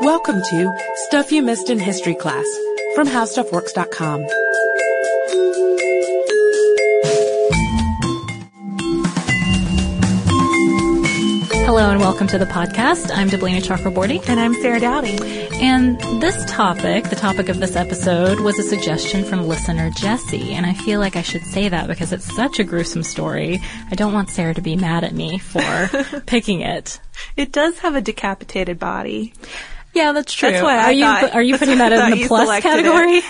Welcome 0.00 0.42
to 0.42 0.72
Stuff 1.06 1.30
You 1.32 1.42
Missed 1.42 1.70
in 1.70 1.78
History 1.78 2.14
Class 2.14 2.44
from 2.94 3.06
HowStuffWorks.com. 3.06 4.26
Hello 11.64 11.90
and 11.90 12.00
welcome 12.00 12.26
to 12.28 12.38
the 12.38 12.44
podcast. 12.44 13.10
I'm 13.14 13.28
Deblina 13.28 13.62
Chakraborty. 13.62 14.22
And 14.28 14.38
I'm 14.38 14.54
Sarah 14.54 14.80
Dowdy. 14.80 15.18
And 15.54 15.98
this 16.20 16.44
topic, 16.50 17.04
the 17.10 17.16
topic 17.16 17.48
of 17.48 17.60
this 17.60 17.76
episode, 17.76 18.40
was 18.40 18.58
a 18.58 18.62
suggestion 18.62 19.24
from 19.24 19.48
listener 19.48 19.90
Jesse. 19.90 20.52
And 20.52 20.66
I 20.66 20.74
feel 20.74 21.00
like 21.00 21.16
I 21.16 21.22
should 21.22 21.42
say 21.42 21.68
that 21.68 21.88
because 21.88 22.12
it's 22.12 22.34
such 22.36 22.58
a 22.58 22.64
gruesome 22.64 23.02
story. 23.02 23.60
I 23.90 23.94
don't 23.94 24.12
want 24.12 24.30
Sarah 24.30 24.54
to 24.54 24.60
be 24.60 24.76
mad 24.76 25.04
at 25.04 25.14
me 25.14 25.38
for 25.38 26.20
picking 26.26 26.60
it. 26.60 27.00
It 27.36 27.52
does 27.52 27.78
have 27.78 27.94
a 27.94 28.00
decapitated 28.00 28.78
body. 28.78 29.32
Yeah, 29.94 30.10
that's 30.12 30.32
true. 30.32 30.50
That's 30.50 30.62
why 30.62 30.76
I 30.76 30.84
are 30.86 30.92
you 30.92 31.04
thought- 31.04 31.34
are 31.34 31.42
you 31.42 31.56
putting 31.56 31.78
that 31.78 31.92
in 32.12 32.18
the 32.18 32.26
plus 32.26 32.60
category? 32.60 33.22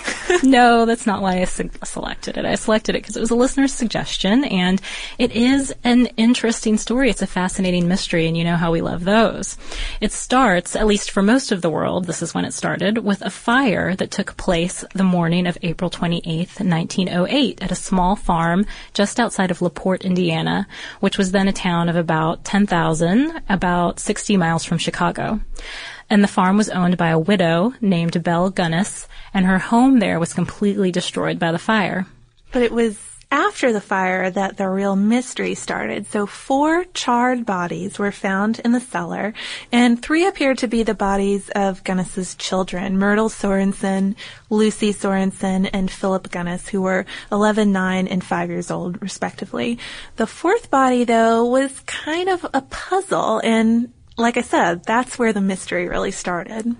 no, 0.42 0.86
that's 0.86 1.06
not 1.06 1.20
why 1.20 1.40
I 1.40 1.44
se- 1.44 1.70
selected 1.84 2.38
it. 2.38 2.44
I 2.46 2.54
selected 2.54 2.94
it 2.96 3.02
because 3.02 3.16
it 3.16 3.20
was 3.20 3.30
a 3.30 3.34
listener's 3.34 3.74
suggestion, 3.74 4.44
and 4.44 4.80
it 5.18 5.32
is 5.32 5.74
an 5.84 6.06
interesting 6.16 6.78
story. 6.78 7.10
It's 7.10 7.20
a 7.22 7.26
fascinating 7.26 7.86
mystery, 7.86 8.26
and 8.26 8.36
you 8.36 8.44
know 8.44 8.56
how 8.56 8.72
we 8.72 8.80
love 8.80 9.04
those. 9.04 9.58
It 10.00 10.10
starts, 10.12 10.74
at 10.74 10.86
least 10.86 11.10
for 11.10 11.22
most 11.22 11.52
of 11.52 11.60
the 11.60 11.68
world, 11.70 12.06
this 12.06 12.22
is 12.22 12.34
when 12.34 12.46
it 12.46 12.52
started, 12.54 12.98
with 12.98 13.20
a 13.22 13.30
fire 13.30 13.94
that 13.96 14.10
took 14.10 14.36
place 14.38 14.84
the 14.94 15.04
morning 15.04 15.46
of 15.46 15.58
April 15.62 15.90
28th, 15.90 16.60
1908, 16.60 17.62
at 17.62 17.70
a 17.72 17.74
small 17.76 18.16
farm 18.16 18.64
just 18.94 19.20
outside 19.20 19.50
of 19.50 19.60
LaPorte, 19.60 20.04
Indiana, 20.04 20.66
which 21.00 21.18
was 21.18 21.32
then 21.32 21.46
a 21.48 21.52
town 21.52 21.90
of 21.90 21.96
about 21.96 22.42
10,000, 22.44 23.42
about 23.50 24.00
60 24.00 24.36
miles 24.38 24.64
from 24.64 24.78
Chicago 24.78 25.40
and 26.10 26.22
the 26.22 26.28
farm 26.28 26.56
was 26.56 26.70
owned 26.70 26.96
by 26.96 27.08
a 27.08 27.18
widow 27.18 27.74
named 27.80 28.22
Belle 28.22 28.50
Gunness, 28.50 29.06
and 29.32 29.46
her 29.46 29.58
home 29.58 29.98
there 29.98 30.18
was 30.18 30.34
completely 30.34 30.90
destroyed 30.90 31.38
by 31.38 31.52
the 31.52 31.58
fire. 31.58 32.06
But 32.52 32.62
it 32.62 32.72
was 32.72 32.98
after 33.34 33.72
the 33.72 33.80
fire 33.80 34.30
that 34.30 34.56
the 34.58 34.68
real 34.68 34.94
mystery 34.94 35.56
started. 35.56 36.06
So 36.06 36.24
four 36.24 36.84
charred 36.94 37.44
bodies 37.44 37.98
were 37.98 38.12
found 38.12 38.60
in 38.60 38.70
the 38.70 38.78
cellar, 38.80 39.34
and 39.72 40.00
three 40.00 40.24
appeared 40.24 40.58
to 40.58 40.68
be 40.68 40.84
the 40.84 40.94
bodies 40.94 41.50
of 41.50 41.82
Gunness's 41.82 42.36
children, 42.36 42.96
Myrtle 42.96 43.28
Sorensen, 43.28 44.14
Lucy 44.50 44.92
Sorensen, 44.92 45.68
and 45.72 45.90
Philip 45.90 46.30
Gunness, 46.30 46.68
who 46.68 46.82
were 46.82 47.06
11, 47.32 47.72
9, 47.72 48.06
and 48.06 48.22
5 48.22 48.50
years 48.50 48.70
old, 48.70 49.02
respectively. 49.02 49.80
The 50.14 50.28
fourth 50.28 50.70
body, 50.70 51.02
though, 51.02 51.44
was 51.44 51.80
kind 51.80 52.28
of 52.28 52.46
a 52.54 52.62
puzzle, 52.62 53.40
and 53.42 53.92
like 54.16 54.36
I 54.36 54.42
said, 54.42 54.84
that's 54.84 55.18
where 55.18 55.32
the 55.32 55.40
mystery 55.40 55.88
really 55.88 56.12
started. 56.12 56.76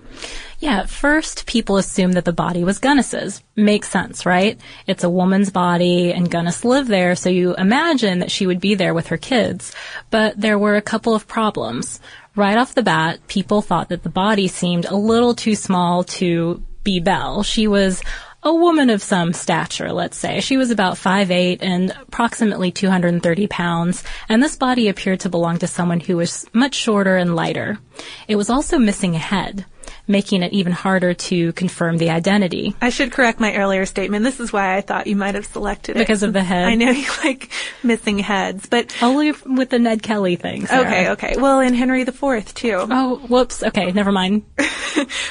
Yeah, 0.59 0.79
at 0.79 0.89
first 0.89 1.45
people 1.45 1.77
assumed 1.77 2.13
that 2.13 2.23
the 2.23 2.31
body 2.31 2.63
was 2.63 2.79
Gunness's. 2.79 3.43
Makes 3.55 3.89
sense, 3.89 4.25
right? 4.25 4.59
It's 4.87 5.03
a 5.03 5.09
woman's 5.09 5.51
body 5.51 6.13
and 6.13 6.31
Gunness 6.31 6.63
lived 6.63 6.89
there, 6.89 7.15
so 7.15 7.29
you 7.29 7.53
imagine 7.55 8.19
that 8.19 8.31
she 8.31 8.47
would 8.47 8.61
be 8.61 8.75
there 8.75 8.93
with 8.93 9.07
her 9.07 9.17
kids. 9.17 9.73
But 10.11 10.39
there 10.39 10.57
were 10.57 10.75
a 10.75 10.81
couple 10.81 11.13
of 11.13 11.27
problems. 11.27 11.99
Right 12.35 12.57
off 12.57 12.75
the 12.75 12.83
bat, 12.83 13.19
people 13.27 13.61
thought 13.61 13.89
that 13.89 14.03
the 14.03 14.09
body 14.09 14.47
seemed 14.47 14.85
a 14.85 14.95
little 14.95 15.35
too 15.35 15.55
small 15.55 16.03
to 16.05 16.63
be 16.83 16.99
Belle. 17.01 17.43
She 17.43 17.67
was 17.67 18.01
a 18.45 18.53
woman 18.53 18.91
of 18.91 19.01
some 19.01 19.33
stature, 19.33 19.91
let's 19.91 20.15
say. 20.15 20.39
She 20.39 20.55
was 20.55 20.69
about 20.69 20.97
5'8 20.97 21.57
and 21.61 21.91
approximately 21.91 22.71
230 22.71 23.47
pounds, 23.47 24.03
and 24.29 24.41
this 24.41 24.55
body 24.55 24.87
appeared 24.87 25.21
to 25.21 25.29
belong 25.29 25.57
to 25.57 25.67
someone 25.67 25.99
who 25.99 26.15
was 26.17 26.45
much 26.53 26.75
shorter 26.75 27.17
and 27.17 27.35
lighter. 27.35 27.79
It 28.27 28.35
was 28.35 28.51
also 28.51 28.77
missing 28.77 29.15
a 29.15 29.19
head, 29.19 29.65
making 30.07 30.43
it 30.43 30.53
even 30.53 30.71
harder 30.71 31.13
to 31.13 31.51
confirm 31.53 31.97
the 31.97 32.09
identity. 32.09 32.75
I 32.81 32.89
should 32.89 33.11
correct 33.11 33.39
my 33.39 33.55
earlier 33.55 33.85
statement. 33.85 34.23
This 34.23 34.39
is 34.39 34.53
why 34.53 34.77
I 34.77 34.81
thought 34.81 35.07
you 35.07 35.15
might 35.15 35.35
have 35.35 35.45
selected 35.45 35.95
it. 35.95 35.99
Because 35.99 36.23
of 36.23 36.33
the 36.33 36.43
head? 36.43 36.67
I 36.67 36.75
know 36.75 36.91
you 36.91 37.07
like 37.23 37.49
missing 37.83 38.19
heads, 38.19 38.67
but 38.67 38.95
Only 39.01 39.31
with 39.45 39.69
the 39.69 39.79
Ned 39.79 40.03
Kelly 40.03 40.35
thing. 40.35 40.67
Sarah. 40.67 40.87
okay, 40.87 41.09
okay. 41.11 41.35
Well, 41.37 41.59
in 41.59 41.73
Henry 41.73 42.01
IV 42.01 42.53
too. 42.53 42.85
Oh, 42.89 43.17
whoops. 43.27 43.63
Okay, 43.63 43.91
never 43.91 44.11
mind. 44.11 44.43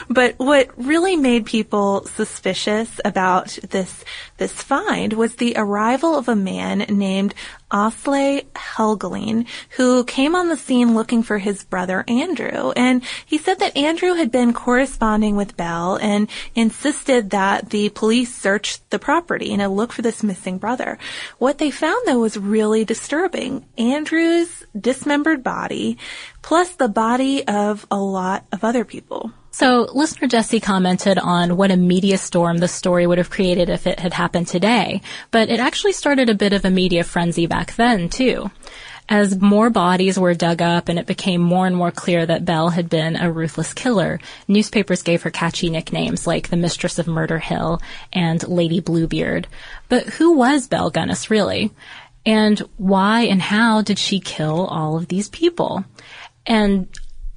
But 0.09 0.35
what 0.39 0.69
really 0.77 1.17
made 1.17 1.47
people 1.47 2.05
suspicious 2.07 3.01
about 3.05 3.59
this 3.71 4.05
this 4.37 4.53
find 4.53 5.13
was 5.13 5.37
the 5.37 5.55
arrival 5.57 6.17
of 6.17 6.29
a 6.29 6.37
man 6.37 6.79
named 6.89 7.35
Asley 7.75 8.45
Helgelien, 8.55 9.47
who 9.71 10.05
came 10.05 10.37
on 10.37 10.49
the 10.49 10.57
scene 10.57 10.95
looking 10.95 11.25
for 11.25 11.39
his 11.39 11.65
brother 11.65 12.05
Andrew. 12.07 12.71
And 12.77 13.03
he 13.27 13.37
said 13.37 13.59
that 13.59 13.77
Andrew 13.77 14.15
had 14.15 14.31
been 14.31 14.53
corresponding 14.53 15.35
with 15.35 15.57
Belle 15.57 15.97
and 15.97 16.31
insisted 16.55 17.31
that 17.31 17.71
the 17.71 17.89
police 17.89 18.33
search 18.33 18.79
the 18.91 19.01
property 19.01 19.53
and 19.53 19.77
look 19.77 19.93
for 19.93 20.03
this 20.03 20.23
missing 20.23 20.59
brother. 20.59 20.99
What 21.39 21.59
they 21.59 21.73
found 21.73 22.07
though 22.07 22.21
was 22.21 22.37
really 22.37 22.85
disturbing. 22.85 23.67
Andrew's 23.77 24.65
dismembered 24.79 25.43
body, 25.43 25.99
plus 26.43 26.77
the 26.77 26.89
body 26.89 27.45
of 27.49 27.87
a 27.91 27.99
lot 27.99 28.47
of 28.53 28.63
other 28.63 28.85
people. 28.85 29.33
So, 29.55 29.87
listener 29.95 30.27
Jesse 30.27 30.59
commented 30.59 31.17
on 31.17 31.57
what 31.57 31.71
a 31.71 31.77
media 31.77 32.19
storm 32.19 32.59
the 32.59 32.67
story 32.67 33.07
would 33.07 33.19
have 33.19 33.31
created 33.31 33.71
if 33.71 33.87
it 33.87 34.01
had 34.01 34.13
happened 34.13 34.49
today, 34.49 35.01
but 35.31 35.49
it 35.49 35.61
actually 35.61 35.93
started 35.93 36.29
a 36.29 36.35
bit 36.35 36.53
of 36.53 36.65
a 36.65 36.71
media 36.71 37.05
frenzy 37.05 37.47
back 37.47 37.77
then, 37.77 38.09
too. 38.09 38.51
As 39.09 39.41
more 39.41 39.71
bodies 39.71 40.19
were 40.19 40.35
dug 40.35 40.61
up 40.61 40.89
and 40.89 40.99
it 40.99 41.07
became 41.07 41.41
more 41.41 41.69
and 41.69 41.77
more 41.77 41.93
clear 41.93 42.27
that 42.27 42.45
Belle 42.45 42.71
had 42.71 42.91
been 42.91 43.15
a 43.15 43.31
ruthless 43.31 43.73
killer, 43.73 44.19
newspapers 44.49 45.03
gave 45.03 45.23
her 45.23 45.31
catchy 45.31 45.71
nicknames 45.71 46.27
like 46.27 46.49
the 46.49 46.57
Mistress 46.57 46.99
of 46.99 47.07
Murder 47.07 47.39
Hill 47.39 47.81
and 48.13 48.43
Lady 48.49 48.81
Bluebeard. 48.81 49.47
But 49.89 50.05
who 50.07 50.33
was 50.33 50.67
Belle 50.67 50.91
Gunness, 50.91 51.31
really? 51.31 51.71
And 52.27 52.59
why 52.77 53.21
and 53.21 53.41
how 53.41 53.83
did 53.83 54.01
she 54.01 54.19
kill 54.19 54.67
all 54.67 54.97
of 54.97 55.07
these 55.07 55.29
people? 55.29 55.85
And 56.45 56.89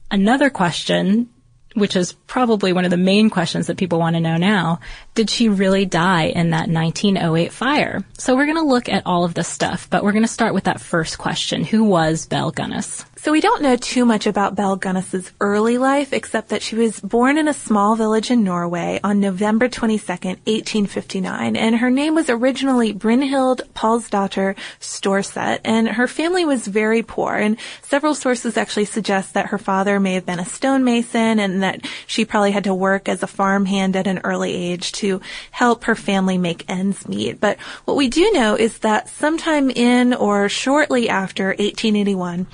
another 0.09 0.49
question 0.49 1.29
which 1.77 1.95
is 1.95 2.13
probably 2.13 2.73
one 2.73 2.85
of 2.85 2.91
the 2.91 2.97
main 2.97 3.29
questions 3.29 3.67
that 3.67 3.77
people 3.77 3.99
want 3.99 4.15
to 4.15 4.19
know 4.19 4.37
now. 4.37 4.79
Did 5.13 5.29
she 5.29 5.47
really 5.47 5.85
die 5.85 6.23
in 6.23 6.49
that 6.49 6.69
1908 6.69 7.53
fire? 7.53 8.03
So 8.17 8.35
we're 8.35 8.45
going 8.45 8.57
to 8.57 8.63
look 8.63 8.89
at 8.89 9.05
all 9.05 9.23
of 9.23 9.35
this 9.35 9.47
stuff, 9.47 9.87
but 9.89 10.03
we're 10.03 10.11
going 10.11 10.23
to 10.23 10.27
start 10.27 10.53
with 10.53 10.63
that 10.63 10.81
first 10.81 11.17
question. 11.17 11.63
Who 11.63 11.83
was 11.83 12.25
Belle 12.25 12.51
Gunness? 12.51 13.05
So 13.19 13.31
we 13.31 13.41
don't 13.41 13.63
know 13.63 13.75
too 13.75 14.05
much 14.05 14.27
about 14.27 14.53
Belle 14.53 14.77
Gunness's 14.77 15.31
early 15.41 15.79
life, 15.79 16.13
except 16.13 16.49
that 16.49 16.61
she 16.61 16.75
was 16.75 16.99
born 16.99 17.39
in 17.39 17.47
a 17.47 17.53
small 17.53 17.95
village 17.95 18.29
in 18.29 18.43
Norway 18.43 18.99
on 19.03 19.19
November 19.19 19.67
22, 19.67 20.05
1859, 20.07 21.55
and 21.55 21.75
her 21.77 21.89
name 21.89 22.13
was 22.13 22.29
originally 22.29 22.93
Brynhild 22.93 23.61
Paulsdatter 23.73 24.55
Storset, 24.79 25.61
and 25.65 25.87
her 25.87 26.07
family 26.07 26.45
was 26.45 26.67
very 26.67 27.01
poor, 27.01 27.33
and 27.33 27.57
several 27.81 28.13
sources 28.13 28.55
actually 28.55 28.85
suggest 28.85 29.33
that 29.33 29.47
her 29.47 29.57
father 29.57 29.99
may 29.99 30.13
have 30.13 30.25
been 30.25 30.39
a 30.39 30.45
stonemason 30.45 31.39
and 31.39 31.63
that 31.63 31.87
she 32.05 32.23
probably 32.23 32.51
had 32.51 32.65
to 32.65 32.73
work 32.75 33.09
as 33.09 33.23
a 33.23 33.27
farmhand 33.27 33.95
at 33.95 34.05
an 34.05 34.21
early 34.25 34.53
age 34.53 34.91
to 34.91 35.19
help 35.49 35.85
her 35.85 35.95
family 35.95 36.37
make 36.37 36.69
ends 36.69 37.07
meet. 37.07 37.39
But 37.39 37.57
what 37.85 37.97
we 37.97 38.09
do 38.09 38.31
know 38.31 38.53
is 38.55 38.77
that 38.79 39.09
sometime 39.09 39.71
in 39.71 40.13
or 40.13 40.49
shortly 40.49 41.09
after 41.09 41.47
1881, 41.47 42.45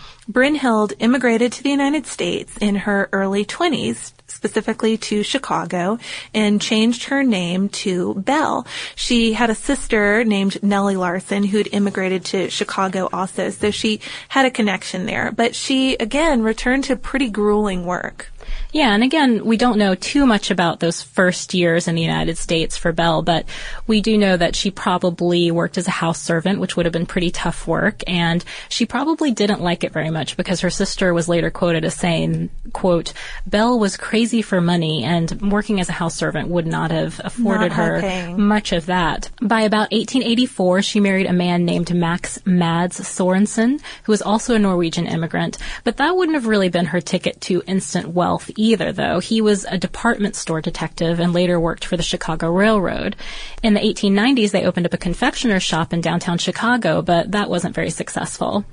Brynhild 0.54 0.94
immigrated 1.00 1.52
to 1.54 1.64
the 1.64 1.72
United 1.72 2.06
States 2.06 2.56
in 2.58 2.76
her 2.76 3.10
early 3.12 3.44
20s, 3.44 4.14
specifically 4.28 4.98
to 4.98 5.24
Chicago, 5.24 5.98
and 6.32 6.62
changed 6.62 7.06
her 7.06 7.24
name 7.24 7.70
to 7.70 8.14
Belle. 8.14 8.68
She 8.94 9.34
had 9.34 9.50
a 9.50 9.56
sister 9.56 10.24
named 10.24 10.62
Nellie 10.62 10.96
Larson 10.96 11.44
who 11.44 11.58
had 11.58 11.70
immigrated 11.72 12.24
to 12.26 12.52
Chicago 12.52 13.10
also, 13.12 13.50
so 13.50 13.72
she 13.72 14.00
had 14.30 14.46
a 14.46 14.52
connection 14.52 15.08
there. 15.08 15.32
But 15.32 15.56
she, 15.56 15.96
again, 15.96 16.44
returned 16.44 16.84
to 16.84 16.98
pretty 16.98 17.32
grueling 17.32 17.88
work. 17.88 18.32
Yeah, 18.72 18.94
and 18.94 19.04
again, 19.04 19.46
we 19.46 19.58
don't 19.58 19.78
know 19.78 19.94
too 19.96 20.26
much 20.26 20.50
about 20.50 20.80
those 20.80 21.02
first 21.02 21.54
years 21.54 21.88
in 21.88 21.96
the 21.96 22.02
United 22.02 22.38
States 22.38 22.76
for 22.76 22.92
Belle, 22.92 23.22
but 23.22 23.46
we 23.88 24.02
do 24.02 24.18
know 24.18 24.36
that 24.36 24.56
she 24.56 24.72
probably 24.72 25.52
worked 25.52 25.78
as 25.78 25.88
a 25.88 25.92
house 25.92 26.20
servant, 26.20 26.60
which 26.60 26.76
would 26.76 26.86
have 26.86 26.94
been 26.94 27.06
pretty 27.06 27.30
tough 27.30 27.68
work, 27.68 28.02
and 28.08 28.44
she 28.70 28.86
probably 28.86 29.32
didn't 29.32 29.62
like 29.62 29.84
it 29.84 29.94
very 29.94 30.10
much 30.10 30.36
because 30.38 30.62
her 30.62 30.70
sister 30.72 31.14
was 31.14 31.30
later 31.30 31.52
quoted 31.52 31.86
as 31.86 31.94
saying, 31.94 32.50
quote, 32.74 33.14
Belle 33.46 33.78
was 33.78 33.96
crazy 33.96 34.42
for 34.42 34.60
money 34.60 35.04
and 35.04 35.52
working 35.52 35.80
as 35.80 35.90
a 35.90 35.94
house 35.94 36.16
servant 36.16 36.50
would 36.50 36.66
not 36.66 36.90
have 36.90 37.22
afforded 37.24 37.70
Not 37.70 37.78
her 37.78 38.00
helping. 38.00 38.42
much 38.48 38.72
of 38.72 38.88
that. 38.88 39.30
By 39.42 39.62
about 39.62 39.92
1884, 39.92 40.82
she 40.82 41.00
married 41.00 41.28
a 41.28 41.34
man 41.34 41.66
named 41.66 41.94
Max 41.94 42.40
Mads 42.46 43.00
Sorensen, 43.00 43.80
who 44.04 44.12
was 44.12 44.22
also 44.24 44.56
a 44.56 44.60
Norwegian 44.60 45.06
immigrant, 45.06 45.58
but 45.84 45.98
that 45.98 46.16
wouldn't 46.16 46.36
have 46.36 46.48
really 46.48 46.70
been 46.70 46.88
her 46.88 47.02
ticket 47.02 47.40
to 47.42 47.62
instant 47.68 48.08
wealth 48.10 48.33
either, 48.56 48.92
though. 48.92 49.20
He 49.20 49.42
was 49.42 49.66
a 49.66 49.78
department 49.78 50.36
store 50.36 50.62
detective 50.62 51.20
and 51.20 51.34
later 51.34 51.60
worked 51.60 51.86
for 51.86 51.98
the 51.98 52.04
Chicago 52.04 52.50
Railroad. 52.50 53.16
In 53.62 53.74
the 53.74 53.80
1890s, 53.80 54.52
they 54.52 54.66
opened 54.66 54.86
up 54.86 54.94
a 54.94 54.98
confectioner's 54.98 55.64
shop 55.64 55.94
in 55.94 56.02
downtown 56.02 56.38
Chicago, 56.38 57.02
but 57.02 57.32
that 57.32 57.50
wasn't 57.50 57.76
very 57.76 57.90
successful. 57.90 58.66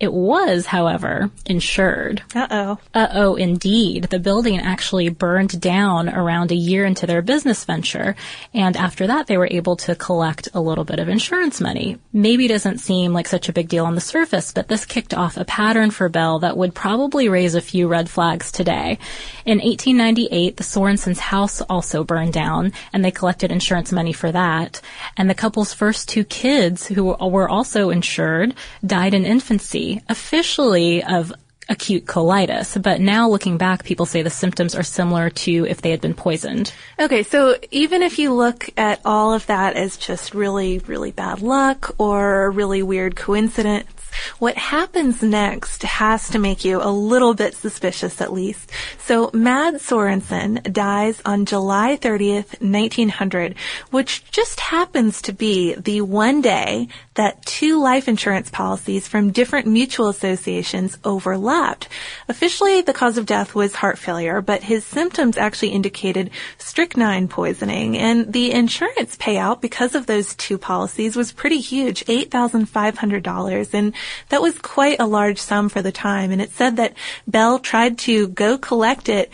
It 0.00 0.12
was, 0.12 0.66
however, 0.66 1.30
insured. 1.46 2.22
Uh-oh. 2.34 2.78
Uh-oh, 2.92 3.36
indeed. 3.36 4.04
The 4.04 4.18
building 4.18 4.58
actually 4.58 5.08
burned 5.08 5.60
down 5.60 6.08
around 6.08 6.50
a 6.50 6.56
year 6.56 6.84
into 6.84 7.06
their 7.06 7.22
business 7.22 7.64
venture, 7.64 8.16
and 8.52 8.76
after 8.76 9.06
that 9.06 9.28
they 9.28 9.38
were 9.38 9.48
able 9.48 9.76
to 9.76 9.94
collect 9.94 10.48
a 10.52 10.60
little 10.60 10.84
bit 10.84 10.98
of 10.98 11.08
insurance 11.08 11.60
money. 11.60 11.96
Maybe 12.12 12.48
doesn't 12.48 12.78
seem 12.78 13.12
like 13.12 13.28
such 13.28 13.48
a 13.48 13.52
big 13.52 13.68
deal 13.68 13.86
on 13.86 13.94
the 13.94 14.00
surface, 14.00 14.52
but 14.52 14.66
this 14.66 14.84
kicked 14.84 15.14
off 15.14 15.36
a 15.36 15.44
pattern 15.44 15.92
for 15.92 16.08
Belle 16.08 16.40
that 16.40 16.56
would 16.56 16.74
probably 16.74 17.28
raise 17.28 17.54
a 17.54 17.60
few 17.60 17.86
red 17.86 18.10
flags 18.10 18.50
today. 18.50 18.98
In 19.46 19.58
1898, 19.58 20.56
the 20.56 20.64
Sorensens' 20.64 21.18
house 21.18 21.60
also 21.62 22.02
burned 22.02 22.32
down, 22.32 22.72
and 22.92 23.04
they 23.04 23.12
collected 23.12 23.52
insurance 23.52 23.92
money 23.92 24.12
for 24.12 24.32
that. 24.32 24.80
And 25.16 25.30
the 25.30 25.34
couple's 25.34 25.72
first 25.72 26.08
two 26.08 26.24
kids, 26.24 26.88
who 26.88 27.04
were 27.04 27.48
also 27.48 27.90
insured, 27.90 28.54
died 28.84 29.14
in 29.14 29.24
infancy 29.24 29.83
officially 30.08 31.02
of 31.02 31.32
acute 31.68 32.04
colitis, 32.04 32.80
but 32.80 33.00
now 33.00 33.28
looking 33.28 33.56
back, 33.56 33.84
people 33.84 34.06
say 34.06 34.22
the 34.22 34.30
symptoms 34.30 34.74
are 34.74 34.82
similar 34.82 35.30
to 35.30 35.66
if 35.66 35.80
they 35.80 35.90
had 35.90 36.00
been 36.00 36.14
poisoned. 36.14 36.72
Okay, 36.98 37.22
so 37.22 37.56
even 37.70 38.02
if 38.02 38.18
you 38.18 38.34
look 38.34 38.68
at 38.76 39.00
all 39.04 39.32
of 39.32 39.46
that 39.46 39.76
as 39.76 39.96
just 39.96 40.34
really, 40.34 40.78
really 40.80 41.10
bad 41.10 41.40
luck 41.40 41.94
or 41.98 42.44
a 42.44 42.50
really 42.50 42.82
weird 42.82 43.16
coincidence, 43.16 43.93
what 44.38 44.56
happens 44.56 45.22
next 45.22 45.82
has 45.82 46.28
to 46.30 46.38
make 46.38 46.64
you 46.64 46.80
a 46.82 46.90
little 46.90 47.34
bit 47.34 47.54
suspicious 47.54 48.20
at 48.20 48.32
least. 48.32 48.70
So 48.98 49.30
Mad 49.32 49.74
Sorensen 49.74 50.72
dies 50.72 51.20
on 51.24 51.46
July 51.46 51.96
30th, 51.96 52.60
1900, 52.60 53.54
which 53.90 54.30
just 54.30 54.60
happens 54.60 55.22
to 55.22 55.32
be 55.32 55.74
the 55.74 56.00
one 56.00 56.40
day 56.40 56.88
that 57.14 57.44
two 57.46 57.80
life 57.80 58.08
insurance 58.08 58.50
policies 58.50 59.06
from 59.06 59.30
different 59.30 59.66
mutual 59.66 60.08
associations 60.08 60.98
overlapped. 61.04 61.88
Officially, 62.28 62.80
the 62.80 62.92
cause 62.92 63.18
of 63.18 63.26
death 63.26 63.54
was 63.54 63.74
heart 63.74 63.98
failure, 63.98 64.40
but 64.40 64.64
his 64.64 64.84
symptoms 64.84 65.36
actually 65.36 65.68
indicated 65.68 66.30
strychnine 66.58 67.28
poisoning, 67.28 67.96
and 67.96 68.32
the 68.32 68.52
insurance 68.52 69.16
payout 69.16 69.60
because 69.60 69.94
of 69.94 70.06
those 70.06 70.34
two 70.34 70.58
policies 70.58 71.16
was 71.16 71.32
pretty 71.32 71.58
huge, 71.58 72.04
$8,500, 72.06 73.74
and 73.74 73.94
that 74.28 74.42
was 74.42 74.58
quite 74.58 75.00
a 75.00 75.06
large 75.06 75.38
sum 75.38 75.68
for 75.68 75.82
the 75.82 75.92
time, 75.92 76.30
and 76.30 76.40
it 76.40 76.50
said 76.50 76.76
that 76.76 76.94
Belle 77.26 77.58
tried 77.58 77.98
to 77.98 78.28
go 78.28 78.58
collect 78.58 79.08
it 79.08 79.30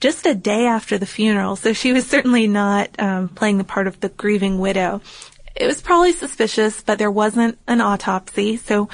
just 0.00 0.26
a 0.26 0.34
day 0.34 0.66
after 0.66 0.98
the 0.98 1.06
funeral, 1.06 1.56
so 1.56 1.72
she 1.72 1.92
was 1.92 2.06
certainly 2.06 2.46
not 2.46 2.90
um, 3.00 3.28
playing 3.28 3.58
the 3.58 3.64
part 3.64 3.86
of 3.86 4.00
the 4.00 4.08
grieving 4.08 4.58
widow. 4.58 5.00
It 5.56 5.66
was 5.66 5.80
probably 5.80 6.12
suspicious, 6.12 6.82
but 6.82 6.98
there 6.98 7.10
wasn't 7.10 7.58
an 7.66 7.80
autopsy, 7.80 8.56
so 8.56 8.88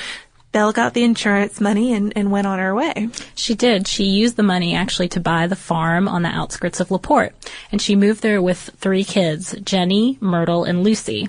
Belle 0.55 0.73
got 0.73 0.95
the 0.95 1.03
insurance 1.03 1.61
money 1.61 1.93
and, 1.93 2.13
and 2.15 2.31
went 2.31 2.47
on 2.47 2.61
her 2.61 2.73
way. 2.77 3.09
She 3.35 3.57
did. 3.57 3.89
She 3.89 4.05
used 4.05 4.37
the 4.37 4.45
money 4.45 4.77
actually 4.77 5.09
to 5.09 5.19
buy 5.19 5.49
the 5.49 5.57
farm 5.57 6.07
on 6.07 6.23
the 6.23 6.29
outskirts 6.29 6.79
of 6.79 6.93
LaPorte. 6.93 7.35
And 7.73 7.83
she 7.83 7.97
moved 7.97 8.23
there 8.23 8.41
with 8.41 8.71
three 8.77 9.03
kids, 9.03 9.57
Jenny, 9.65 10.17
Myrtle, 10.21 10.63
and 10.63 10.85
Lucy. 10.85 11.29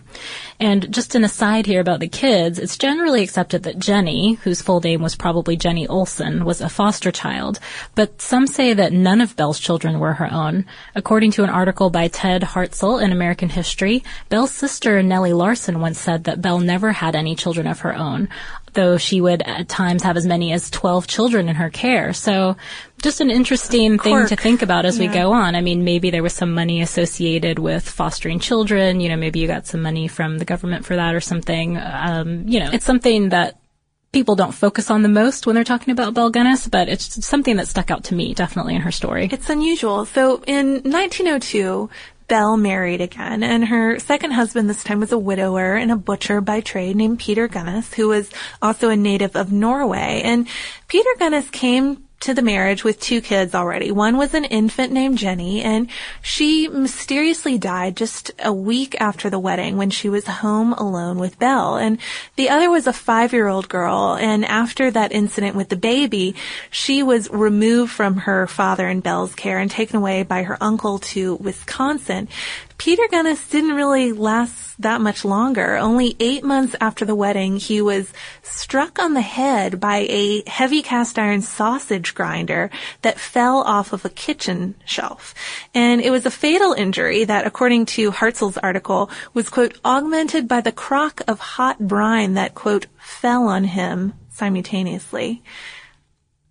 And 0.60 0.94
just 0.94 1.16
an 1.16 1.24
aside 1.24 1.66
here 1.66 1.82
about 1.82 2.02
the 2.02 2.08
kids, 2.08 2.60
it's 2.60 2.78
generally 2.78 3.24
accepted 3.24 3.64
that 3.64 3.80
Jenny, 3.80 4.36
whose 4.44 4.62
full 4.62 4.80
name 4.80 5.02
was 5.02 5.16
probably 5.16 5.58
Jenny 5.58 5.88
Olson, 5.88 6.46
was 6.46 6.62
a 6.62 6.70
foster 6.70 7.12
child. 7.12 7.60
But 7.96 8.22
some 8.22 8.46
say 8.46 8.74
that 8.76 8.94
none 8.94 9.22
of 9.22 9.36
Belle's 9.36 9.60
children 9.60 10.00
were 10.00 10.14
her 10.14 10.32
own. 10.32 10.68
According 10.94 11.32
to 11.32 11.44
an 11.44 11.50
article 11.50 11.90
by 11.90 12.10
Ted 12.10 12.44
Hartzell 12.44 13.04
in 13.04 13.12
American 13.12 13.50
History, 13.50 14.04
Belle's 14.30 14.52
sister 14.52 15.02
Nellie 15.02 15.34
Larson 15.34 15.80
once 15.80 16.00
said 16.00 16.26
that 16.26 16.44
Belle 16.44 16.60
never 16.60 16.92
had 16.92 17.16
any 17.16 17.36
children 17.36 17.66
of 17.66 17.80
her 17.80 17.96
own 17.96 18.30
though 18.76 18.98
she 18.98 19.20
would 19.20 19.42
at 19.42 19.68
times 19.68 20.04
have 20.04 20.16
as 20.16 20.26
many 20.26 20.52
as 20.54 20.70
12 20.70 21.08
children 21.08 21.50
in 21.50 21.56
her 21.56 21.70
care. 21.70 22.14
So 22.14 22.56
just 23.02 23.22
an 23.22 23.32
interesting 23.32 23.98
thing 23.98 24.28
to 24.28 24.36
think 24.36 24.62
about 24.62 24.86
as 24.86 25.00
yeah. 25.00 25.08
we 25.08 25.14
go 25.14 25.34
on. 25.34 25.56
I 25.56 25.62
mean, 25.62 25.84
maybe 25.84 26.12
there 26.12 26.24
was 26.24 26.34
some 26.34 26.54
money 26.54 26.82
associated 26.82 27.60
with 27.60 27.88
fostering 27.88 28.40
children. 28.40 29.00
You 29.00 29.10
know, 29.10 29.18
maybe 29.18 29.40
you 29.40 29.48
got 29.48 29.68
some 29.68 29.82
money 29.82 30.08
from 30.08 30.38
the 30.38 30.46
government 30.46 30.86
for 30.86 30.96
that 30.96 31.16
or 31.16 31.22
something. 31.22 31.78
Um, 31.78 32.48
you 32.48 32.60
know, 32.60 32.70
it's 32.72 32.86
something 32.86 33.30
that 33.30 33.60
people 34.16 34.36
don't 34.36 34.54
focus 34.54 34.90
on 34.90 35.02
the 35.02 35.10
most 35.10 35.46
when 35.46 35.56
they're 35.56 35.66
talking 35.66 35.92
about 35.92 36.14
Belle 36.14 36.32
Gunness, 36.32 36.72
but 36.72 36.88
it's 36.88 37.26
something 37.26 37.58
that 37.58 37.68
stuck 37.68 37.92
out 37.92 38.06
to 38.06 38.16
me 38.16 38.34
definitely 38.34 38.74
in 38.74 38.82
her 38.82 38.92
story. 38.92 39.28
It's 39.30 39.50
unusual. 39.50 40.06
So 40.06 40.42
in 40.48 40.76
1902, 40.84 41.90
Belle 42.28 42.58
married 42.58 43.02
again, 43.02 43.44
and 43.44 43.66
her 43.66 44.00
second 44.00 44.32
husband 44.32 44.70
this 44.70 44.84
time 44.84 45.00
was 45.00 45.12
a 45.12 45.18
widower 45.18 45.76
and 45.76 45.92
a 45.92 45.96
butcher 45.96 46.42
by 46.42 46.62
trade 46.62 46.96
named 46.96 47.20
Peter 47.20 47.48
Gunness, 47.48 47.94
who 47.94 48.08
was 48.08 48.30
also 48.62 48.90
a 48.90 48.96
native 48.96 49.36
of 49.36 49.52
Norway. 49.52 50.22
And 50.24 50.48
Peter 50.88 51.10
Gunness 51.20 51.52
came 51.52 52.05
to 52.26 52.34
the 52.34 52.42
marriage 52.42 52.84
with 52.84 53.00
two 53.00 53.22
kids 53.22 53.54
already. 53.54 53.92
One 53.92 54.18
was 54.18 54.34
an 54.34 54.46
infant 54.46 54.92
named 54.92 55.20
Jenny, 55.20 55.62
and 55.62 55.88
she 56.24 56.68
mysteriously 56.68 57.60
died 57.60 57.96
just 57.96 58.32
a 58.40 58.52
week 58.52 58.96
after 59.00 59.30
the 59.30 59.38
wedding 59.38 59.78
when 59.78 59.92
she 59.92 60.10
was 60.10 60.26
home 60.26 60.74
alone 60.74 61.20
with 61.20 61.38
Belle. 61.38 61.78
And 61.78 62.00
the 62.36 62.50
other 62.50 62.72
was 62.72 62.88
a 62.88 62.94
five-year-old 62.94 63.70
girl, 63.70 64.18
and 64.20 64.44
after 64.44 64.90
that 64.90 65.12
incident 65.12 65.56
with 65.56 65.70
the 65.70 65.76
baby, 65.76 66.34
she 66.72 67.04
was 67.04 67.30
removed 67.30 67.92
from 67.92 68.18
her 68.18 68.48
father 68.48 68.88
and 68.88 69.04
Belle's 69.04 69.36
care 69.36 69.60
and 69.60 69.70
taken 69.70 69.96
away 69.96 70.24
by 70.24 70.42
her 70.44 70.58
uncle 70.60 70.98
to 71.00 71.36
Wisconsin. 71.36 72.28
Peter 72.78 73.04
Gunness 73.10 73.50
didn't 73.50 73.76
really 73.76 74.12
last 74.12 74.80
that 74.82 75.00
much 75.00 75.24
longer. 75.24 75.78
Only 75.78 76.16
eight 76.20 76.44
months 76.44 76.76
after 76.82 77.06
the 77.06 77.16
wedding, 77.16 77.58
he 77.58 77.82
was 77.82 78.12
struck 78.44 79.00
on 79.00 79.14
the 79.14 79.22
head 79.22 79.80
by 79.80 80.06
a 80.10 80.44
heavy 80.48 80.82
cast 80.82 81.18
iron 81.18 81.42
sausage 81.42 82.14
grinder 82.14 82.70
that 83.02 83.20
fell 83.20 83.62
off 83.62 83.94
of 83.94 84.04
a 84.04 84.10
kitchen 84.10 84.76
shelf. 84.86 85.34
And 85.74 86.02
it 86.02 86.12
was 86.12 86.26
a 86.26 86.32
fatal 86.32 86.74
injury 86.74 87.24
that, 87.24 87.48
according 87.48 87.86
to 87.88 88.12
Hartzell's 88.12 88.58
article, 88.58 89.10
was, 89.34 89.50
quote, 89.50 89.80
augmented 89.86 90.48
by 90.48 90.62
the 90.62 90.72
crock 90.74 91.22
of 91.28 91.40
hot 91.40 91.80
brine 91.80 92.34
that, 92.34 92.56
quote, 92.56 92.88
fell 92.98 93.48
on 93.48 93.64
him 93.64 94.14
simultaneously 94.30 95.42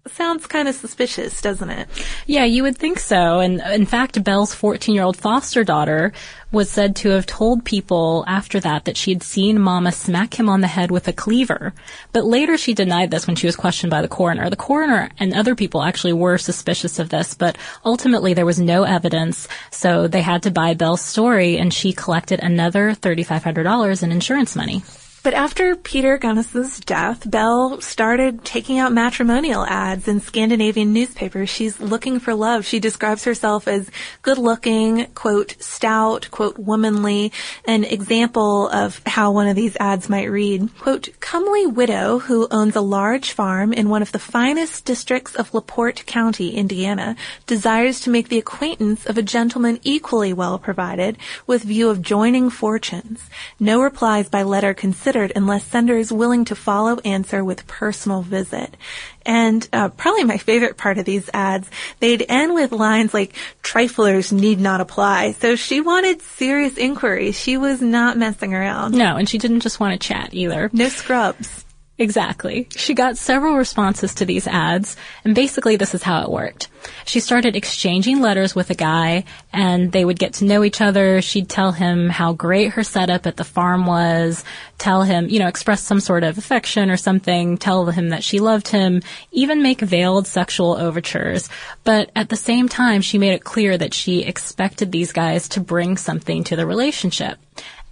sounds 0.06 0.46
kind 0.46 0.68
of 0.68 0.74
suspicious, 0.74 1.40
doesn't 1.40 1.70
it? 1.70 1.88
Yeah, 2.26 2.44
you 2.44 2.62
would 2.62 2.76
think 2.76 2.98
so. 2.98 3.40
And 3.40 3.60
in 3.60 3.86
fact, 3.86 4.22
Belle's 4.22 4.54
14 4.54 4.94
year 4.94 5.04
old 5.04 5.16
foster 5.16 5.64
daughter 5.64 6.12
was 6.52 6.70
said 6.70 6.94
to 6.94 7.08
have 7.10 7.26
told 7.26 7.64
people 7.64 8.24
after 8.28 8.60
that 8.60 8.84
that 8.84 8.96
she 8.96 9.12
had 9.12 9.22
seen 9.22 9.58
Mama 9.58 9.90
smack 9.90 10.38
him 10.38 10.48
on 10.48 10.60
the 10.60 10.68
head 10.68 10.90
with 10.90 11.08
a 11.08 11.12
cleaver. 11.12 11.72
But 12.12 12.24
later 12.24 12.56
she 12.56 12.74
denied 12.74 13.10
this 13.10 13.26
when 13.26 13.36
she 13.36 13.46
was 13.46 13.56
questioned 13.56 13.90
by 13.90 14.02
the 14.02 14.08
coroner. 14.08 14.48
The 14.50 14.56
coroner 14.56 15.10
and 15.18 15.34
other 15.34 15.54
people 15.54 15.82
actually 15.82 16.12
were 16.12 16.38
suspicious 16.38 16.98
of 16.98 17.08
this, 17.08 17.34
but 17.34 17.58
ultimately 17.84 18.34
there 18.34 18.46
was 18.46 18.60
no 18.60 18.84
evidence, 18.84 19.48
so 19.70 20.06
they 20.06 20.22
had 20.22 20.44
to 20.44 20.50
buy 20.50 20.74
Belle's 20.74 21.00
story 21.00 21.58
and 21.58 21.74
she 21.74 21.92
collected 21.92 22.40
another 22.40 22.92
$3,500 22.92 24.02
in 24.02 24.12
insurance 24.12 24.54
money. 24.54 24.82
But 25.24 25.32
after 25.32 25.74
Peter 25.74 26.18
Gunness's 26.18 26.80
death, 26.80 27.28
Belle 27.30 27.80
started 27.80 28.44
taking 28.44 28.78
out 28.78 28.92
matrimonial 28.92 29.64
ads 29.64 30.06
in 30.06 30.20
Scandinavian 30.20 30.92
newspapers. 30.92 31.48
She's 31.48 31.80
looking 31.80 32.20
for 32.20 32.34
love. 32.34 32.66
She 32.66 32.78
describes 32.78 33.24
herself 33.24 33.66
as 33.66 33.90
good 34.20 34.36
looking, 34.36 35.06
quote, 35.14 35.56
stout, 35.60 36.28
quote, 36.30 36.58
womanly, 36.58 37.32
an 37.64 37.84
example 37.84 38.68
of 38.68 39.00
how 39.06 39.32
one 39.32 39.48
of 39.48 39.56
these 39.56 39.78
ads 39.80 40.10
might 40.10 40.30
read, 40.30 40.68
quote, 40.78 41.08
comely 41.20 41.66
widow 41.66 42.18
who 42.18 42.46
owns 42.50 42.76
a 42.76 42.82
large 42.82 43.32
farm 43.32 43.72
in 43.72 43.88
one 43.88 44.02
of 44.02 44.12
the 44.12 44.18
finest 44.18 44.84
districts 44.84 45.34
of 45.36 45.54
LaPorte 45.54 46.04
County, 46.04 46.50
Indiana, 46.50 47.16
desires 47.46 47.98
to 48.00 48.10
make 48.10 48.28
the 48.28 48.38
acquaintance 48.38 49.06
of 49.06 49.16
a 49.16 49.22
gentleman 49.22 49.80
equally 49.84 50.34
well 50.34 50.58
provided 50.58 51.16
with 51.46 51.62
view 51.62 51.88
of 51.88 52.02
joining 52.02 52.50
fortunes. 52.50 53.30
No 53.58 53.80
replies 53.80 54.28
by 54.28 54.42
letter 54.42 54.74
considered 54.74 55.13
considered 55.14 55.32
unless 55.36 55.64
sender 55.66 55.96
is 55.96 56.10
willing 56.10 56.44
to 56.44 56.56
follow 56.56 56.98
answer 57.04 57.44
with 57.44 57.68
personal 57.68 58.22
visit. 58.22 58.76
And 59.24 59.66
uh, 59.72 59.90
probably 59.90 60.24
my 60.24 60.38
favorite 60.38 60.76
part 60.76 60.98
of 60.98 61.04
these 61.04 61.30
ads, 61.32 61.70
they'd 62.00 62.26
end 62.28 62.52
with 62.52 62.72
lines 62.72 63.14
like, 63.14 63.34
triflers 63.62 64.32
need 64.32 64.58
not 64.58 64.80
apply. 64.80 65.32
So 65.32 65.54
she 65.54 65.80
wanted 65.80 66.20
serious 66.20 66.76
inquiry. 66.76 67.30
She 67.30 67.56
was 67.56 67.80
not 67.80 68.18
messing 68.18 68.54
around. 68.54 68.94
No, 68.94 69.16
and 69.16 69.28
she 69.28 69.38
didn't 69.38 69.60
just 69.60 69.78
want 69.78 70.00
to 70.00 70.08
chat 70.08 70.30
either. 70.32 70.68
No 70.72 70.88
scrubs. 70.88 71.63
Exactly. 71.96 72.66
She 72.70 72.92
got 72.92 73.16
several 73.16 73.54
responses 73.56 74.14
to 74.14 74.24
these 74.24 74.48
ads, 74.48 74.96
and 75.24 75.32
basically 75.32 75.76
this 75.76 75.94
is 75.94 76.02
how 76.02 76.22
it 76.22 76.30
worked. 76.30 76.68
She 77.04 77.20
started 77.20 77.54
exchanging 77.54 78.20
letters 78.20 78.52
with 78.52 78.68
a 78.70 78.74
guy, 78.74 79.24
and 79.52 79.92
they 79.92 80.04
would 80.04 80.18
get 80.18 80.34
to 80.34 80.44
know 80.44 80.64
each 80.64 80.80
other. 80.80 81.22
She'd 81.22 81.48
tell 81.48 81.70
him 81.70 82.08
how 82.08 82.32
great 82.32 82.72
her 82.72 82.82
setup 82.82 83.26
at 83.26 83.36
the 83.36 83.44
farm 83.44 83.86
was, 83.86 84.42
tell 84.76 85.04
him, 85.04 85.28
you 85.28 85.38
know, 85.38 85.46
express 85.46 85.82
some 85.82 86.00
sort 86.00 86.24
of 86.24 86.36
affection 86.36 86.90
or 86.90 86.96
something, 86.96 87.58
tell 87.58 87.86
him 87.86 88.08
that 88.08 88.24
she 88.24 88.40
loved 88.40 88.66
him, 88.66 89.00
even 89.30 89.62
make 89.62 89.80
veiled 89.80 90.26
sexual 90.26 90.76
overtures. 90.76 91.48
But 91.84 92.10
at 92.16 92.28
the 92.28 92.36
same 92.36 92.68
time, 92.68 93.02
she 93.02 93.18
made 93.18 93.34
it 93.34 93.44
clear 93.44 93.78
that 93.78 93.94
she 93.94 94.24
expected 94.24 94.90
these 94.90 95.12
guys 95.12 95.48
to 95.50 95.60
bring 95.60 95.96
something 95.96 96.42
to 96.44 96.56
the 96.56 96.66
relationship, 96.66 97.38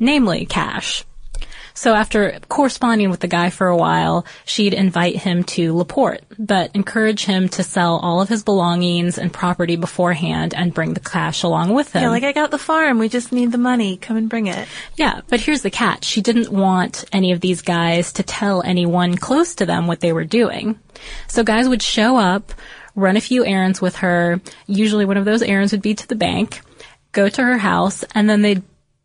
namely 0.00 0.44
cash. 0.44 1.04
So 1.75 1.95
after 1.95 2.38
corresponding 2.49 3.11
with 3.11 3.21
the 3.21 3.29
guy 3.29 3.50
for 3.50 3.67
a 3.67 3.76
while, 3.76 4.26
she'd 4.45 4.75
invite 4.75 5.17
him 5.17 5.45
to 5.45 5.75
LaPorte, 5.75 6.23
but 6.38 6.75
encourage 6.75 7.25
him 7.25 7.49
to 7.50 7.62
sell 7.62 7.97
all 7.97 8.21
of 8.21 8.29
his 8.29 8.43
belongings 8.43 9.19
and 9.19 9.33
property 9.33 9.76
beforehand 9.76 10.55
and 10.55 10.75
bring 10.75 10.95
the 10.95 11.00
cash 11.00 11.43
along 11.43 11.73
with 11.73 11.93
him. 11.93 12.02
Yeah, 12.02 12.11
like 12.11 12.25
I 12.25 12.33
got 12.33 12.50
the 12.50 12.59
farm. 12.59 12.99
We 12.99 13.09
just 13.09 13.33
need 13.33 13.52
the 13.52 13.59
money. 13.59 13.97
Come 13.97 14.17
and 14.17 14.29
bring 14.29 14.47
it. 14.47 14.69
Yeah, 14.97 15.23
but 15.29 15.41
here's 15.41 15.62
the 15.62 15.71
catch. 15.71 16.05
She 16.05 16.21
didn't 16.21 16.50
want 16.50 17.05
any 17.12 17.33
of 17.33 17.41
these 17.41 17.62
guys 17.62 18.12
to 18.14 18.23
tell 18.23 18.62
anyone 18.62 19.17
close 19.17 19.55
to 19.57 19.67
them 19.67 19.87
what 19.87 20.00
they 20.00 20.12
were 20.12 20.25
doing. 20.25 20.79
So 21.29 21.43
guys 21.43 21.69
would 21.69 21.83
show 21.83 22.17
up, 22.17 22.52
run 22.95 23.17
a 23.17 23.21
few 23.21 23.45
errands 23.45 23.81
with 23.81 23.97
her. 23.97 24.41
Usually 24.67 25.05
one 25.05 25.17
of 25.17 25.25
those 25.25 25.43
errands 25.43 25.73
would 25.73 25.83
be 25.83 25.95
to 25.95 26.07
the 26.07 26.14
bank, 26.14 26.61
go 27.12 27.29
to 27.29 27.43
her 27.43 27.59
house, 27.59 28.05
and 28.14 28.29
then 28.29 28.43
they'd 28.43 28.62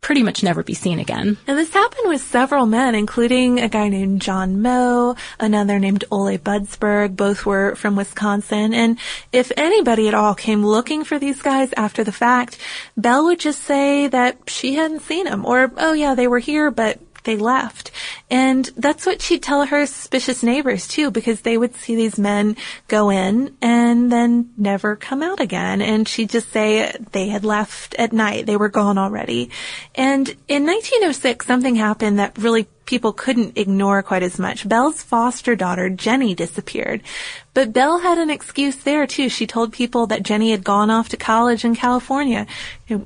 pretty 0.08 0.22
much 0.22 0.42
never 0.42 0.62
be 0.62 0.72
seen 0.72 0.98
again. 0.98 1.36
And 1.46 1.58
this 1.58 1.70
happened 1.70 2.08
with 2.08 2.22
several 2.22 2.64
men, 2.64 2.94
including 2.94 3.60
a 3.60 3.68
guy 3.68 3.90
named 3.90 4.22
John 4.22 4.62
Moe, 4.62 5.16
another 5.38 5.78
named 5.78 6.06
Ole 6.10 6.38
Budsberg. 6.38 7.14
Both 7.14 7.44
were 7.44 7.74
from 7.74 7.94
Wisconsin. 7.94 8.72
And 8.72 8.98
if 9.32 9.52
anybody 9.54 10.08
at 10.08 10.14
all 10.14 10.34
came 10.34 10.64
looking 10.64 11.04
for 11.04 11.18
these 11.18 11.42
guys 11.42 11.74
after 11.76 12.04
the 12.04 12.10
fact, 12.10 12.56
Belle 12.96 13.26
would 13.26 13.38
just 13.38 13.62
say 13.64 14.06
that 14.06 14.38
she 14.46 14.76
hadn't 14.76 15.02
seen 15.02 15.26
them 15.26 15.44
or, 15.44 15.70
oh 15.76 15.92
yeah, 15.92 16.14
they 16.14 16.26
were 16.26 16.38
here, 16.38 16.70
but 16.70 16.98
they 17.24 17.36
left. 17.36 17.90
And 18.30 18.66
that's 18.76 19.06
what 19.06 19.22
she'd 19.22 19.42
tell 19.42 19.64
her 19.64 19.86
suspicious 19.86 20.42
neighbors 20.42 20.86
too, 20.86 21.10
because 21.10 21.40
they 21.40 21.56
would 21.56 21.74
see 21.74 21.96
these 21.96 22.18
men 22.18 22.56
go 22.86 23.10
in 23.10 23.56
and 23.62 24.12
then 24.12 24.50
never 24.56 24.96
come 24.96 25.22
out 25.22 25.40
again. 25.40 25.80
And 25.80 26.06
she'd 26.06 26.30
just 26.30 26.52
say 26.52 26.92
they 27.12 27.28
had 27.28 27.44
left 27.44 27.94
at 27.94 28.12
night. 28.12 28.46
They 28.46 28.56
were 28.56 28.68
gone 28.68 28.98
already. 28.98 29.50
And 29.94 30.28
in 30.46 30.66
1906, 30.66 31.46
something 31.46 31.76
happened 31.76 32.18
that 32.18 32.36
really 32.36 32.68
people 32.88 33.12
couldn't 33.12 33.58
ignore 33.58 34.02
quite 34.02 34.22
as 34.22 34.38
much. 34.38 34.66
Belle's 34.66 35.02
foster 35.02 35.54
daughter, 35.54 35.90
Jenny, 35.90 36.34
disappeared. 36.34 37.02
But 37.52 37.72
Belle 37.72 37.98
had 37.98 38.16
an 38.16 38.30
excuse 38.30 38.76
there 38.76 39.06
too. 39.06 39.28
She 39.28 39.46
told 39.46 39.74
people 39.74 40.06
that 40.06 40.22
Jenny 40.22 40.52
had 40.52 40.64
gone 40.64 40.88
off 40.88 41.10
to 41.10 41.18
college 41.18 41.66
in 41.66 41.76
California, 41.76 42.46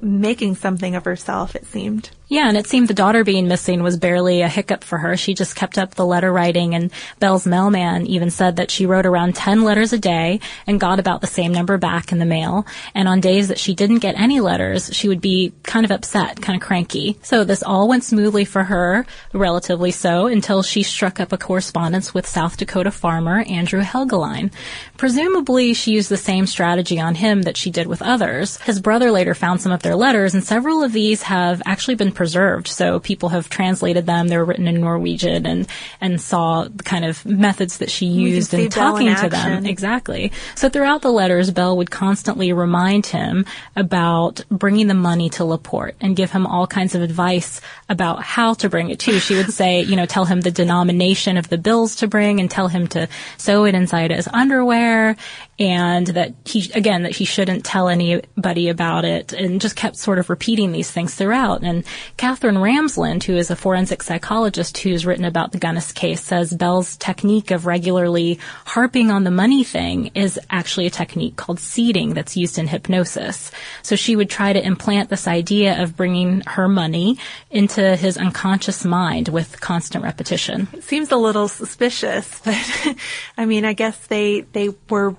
making 0.00 0.54
something 0.54 0.94
of 0.94 1.04
herself, 1.04 1.56
it 1.56 1.66
seemed. 1.66 2.10
Yeah, 2.28 2.48
and 2.48 2.56
it 2.56 2.68
seemed 2.68 2.88
the 2.88 2.94
daughter 2.94 3.24
being 3.24 3.48
missing 3.48 3.82
was 3.82 3.96
barely 3.96 4.40
a 4.42 4.48
hiccup 4.48 4.84
for 4.84 4.98
her. 4.98 5.11
She 5.16 5.34
just 5.34 5.56
kept 5.56 5.78
up 5.78 5.94
the 5.94 6.06
letter 6.06 6.32
writing 6.32 6.74
and 6.74 6.90
Belle's 7.18 7.46
mailman 7.46 8.06
even 8.06 8.30
said 8.30 8.56
that 8.56 8.70
she 8.70 8.86
wrote 8.86 9.06
around 9.06 9.34
10 9.34 9.62
letters 9.62 9.92
a 9.92 9.98
day 9.98 10.40
and 10.66 10.80
got 10.80 10.98
about 10.98 11.20
the 11.20 11.26
same 11.26 11.52
number 11.52 11.78
back 11.78 12.12
in 12.12 12.18
the 12.18 12.24
mail. 12.24 12.66
And 12.94 13.08
on 13.08 13.20
days 13.20 13.48
that 13.48 13.58
she 13.58 13.74
didn't 13.74 13.98
get 13.98 14.18
any 14.18 14.40
letters, 14.40 14.90
she 14.92 15.08
would 15.08 15.20
be 15.20 15.52
kind 15.62 15.84
of 15.84 15.90
upset, 15.90 16.40
kind 16.40 16.60
of 16.60 16.66
cranky. 16.66 17.18
So 17.22 17.44
this 17.44 17.62
all 17.62 17.88
went 17.88 18.04
smoothly 18.04 18.44
for 18.44 18.64
her, 18.64 19.06
relatively 19.32 19.90
so, 19.90 20.26
until 20.26 20.62
she 20.62 20.82
struck 20.82 21.20
up 21.20 21.32
a 21.32 21.38
correspondence 21.38 22.14
with 22.14 22.26
South 22.26 22.56
Dakota 22.56 22.90
farmer 22.90 23.42
Andrew 23.42 23.82
Helgelien. 23.82 24.52
Presumably 24.96 25.74
she 25.74 25.92
used 25.92 26.08
the 26.08 26.16
same 26.16 26.46
strategy 26.46 27.00
on 27.00 27.14
him 27.14 27.42
that 27.42 27.56
she 27.56 27.70
did 27.70 27.86
with 27.86 28.02
others. 28.02 28.58
His 28.62 28.80
brother 28.80 29.10
later 29.10 29.34
found 29.34 29.60
some 29.60 29.72
of 29.72 29.82
their 29.82 29.96
letters 29.96 30.34
and 30.34 30.44
several 30.44 30.82
of 30.82 30.92
these 30.92 31.22
have 31.22 31.62
actually 31.66 31.96
been 31.96 32.12
preserved. 32.12 32.68
So 32.68 33.00
people 33.00 33.30
have 33.30 33.48
translated 33.48 34.06
them. 34.06 34.28
They 34.28 34.36
were 34.36 34.44
written 34.44 34.68
in 34.68 34.80
Norwegian 34.80 35.01
and, 35.46 35.66
and 36.00 36.20
saw 36.20 36.64
the 36.64 36.82
kind 36.82 37.04
of 37.04 37.24
methods 37.26 37.78
that 37.78 37.90
she 37.90 38.06
used 38.06 38.54
in 38.54 38.68
talking 38.70 39.08
in 39.08 39.16
to 39.16 39.28
them. 39.28 39.66
Exactly. 39.66 40.32
So 40.54 40.68
throughout 40.68 41.02
the 41.02 41.12
letters, 41.12 41.50
Belle 41.50 41.76
would 41.76 41.90
constantly 41.90 42.52
remind 42.52 43.06
him 43.06 43.44
about 43.76 44.44
bringing 44.50 44.86
the 44.86 44.94
money 44.94 45.28
to 45.30 45.44
LaPorte 45.44 45.96
and 46.00 46.16
give 46.16 46.30
him 46.30 46.46
all 46.46 46.66
kinds 46.66 46.94
of 46.94 47.02
advice 47.02 47.60
about 47.88 48.22
how 48.22 48.54
to 48.54 48.68
bring 48.68 48.90
it 48.90 48.98
to. 49.00 49.18
She 49.20 49.34
would 49.34 49.52
say, 49.52 49.82
you 49.82 49.96
know, 49.96 50.06
tell 50.06 50.24
him 50.24 50.40
the 50.40 50.50
denomination 50.50 51.36
of 51.36 51.48
the 51.48 51.58
bills 51.58 51.96
to 51.96 52.08
bring 52.08 52.40
and 52.40 52.50
tell 52.50 52.68
him 52.68 52.86
to 52.88 53.08
sew 53.36 53.64
it 53.64 53.74
inside 53.74 54.10
his 54.10 54.28
underwear 54.32 55.16
and 55.58 56.06
that 56.08 56.34
he, 56.44 56.70
again, 56.74 57.02
that 57.02 57.14
he 57.14 57.24
shouldn't 57.24 57.64
tell 57.64 57.88
anybody 57.88 58.68
about 58.68 59.04
it 59.04 59.32
and 59.32 59.60
just 59.60 59.76
kept 59.76 59.96
sort 59.96 60.18
of 60.18 60.30
repeating 60.30 60.72
these 60.72 60.90
things 60.90 61.14
throughout. 61.14 61.62
And 61.62 61.84
Katherine 62.16 62.56
Ramsland, 62.56 63.24
who 63.24 63.36
is 63.36 63.50
a 63.50 63.56
forensic 63.56 64.02
psychologist 64.02 64.78
who's 64.92 65.06
written 65.06 65.24
about 65.24 65.52
the 65.52 65.58
Gunness 65.58 65.94
case, 65.94 66.22
says 66.22 66.52
Belle's 66.52 66.96
technique 66.96 67.50
of 67.50 67.66
regularly 67.66 68.38
harping 68.66 69.10
on 69.10 69.24
the 69.24 69.30
money 69.30 69.64
thing 69.64 70.10
is 70.14 70.38
actually 70.50 70.86
a 70.86 70.90
technique 70.90 71.36
called 71.36 71.58
seeding 71.58 72.14
that's 72.14 72.36
used 72.36 72.58
in 72.58 72.66
hypnosis. 72.66 73.50
So 73.82 73.96
she 73.96 74.16
would 74.16 74.28
try 74.28 74.52
to 74.52 74.64
implant 74.64 75.08
this 75.08 75.26
idea 75.26 75.82
of 75.82 75.96
bringing 75.96 76.42
her 76.42 76.68
money 76.68 77.18
into 77.50 77.96
his 77.96 78.18
unconscious 78.18 78.84
mind 78.84 79.28
with 79.28 79.60
constant 79.60 80.04
repetition. 80.04 80.68
It 80.72 80.84
seems 80.84 81.10
a 81.10 81.16
little 81.16 81.48
suspicious, 81.48 82.40
but 82.44 82.96
I 83.38 83.46
mean, 83.46 83.64
I 83.64 83.72
guess 83.72 84.06
they, 84.08 84.42
they 84.52 84.70
were 84.90 85.16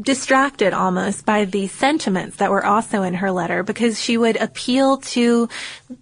distracted 0.00 0.72
almost 0.72 1.24
by 1.24 1.44
the 1.44 1.66
sentiments 1.68 2.36
that 2.36 2.50
were 2.50 2.64
also 2.64 3.02
in 3.02 3.14
her 3.14 3.30
letter 3.30 3.62
because 3.62 4.00
she 4.00 4.16
would 4.16 4.36
appeal 4.36 4.98
to 4.98 5.48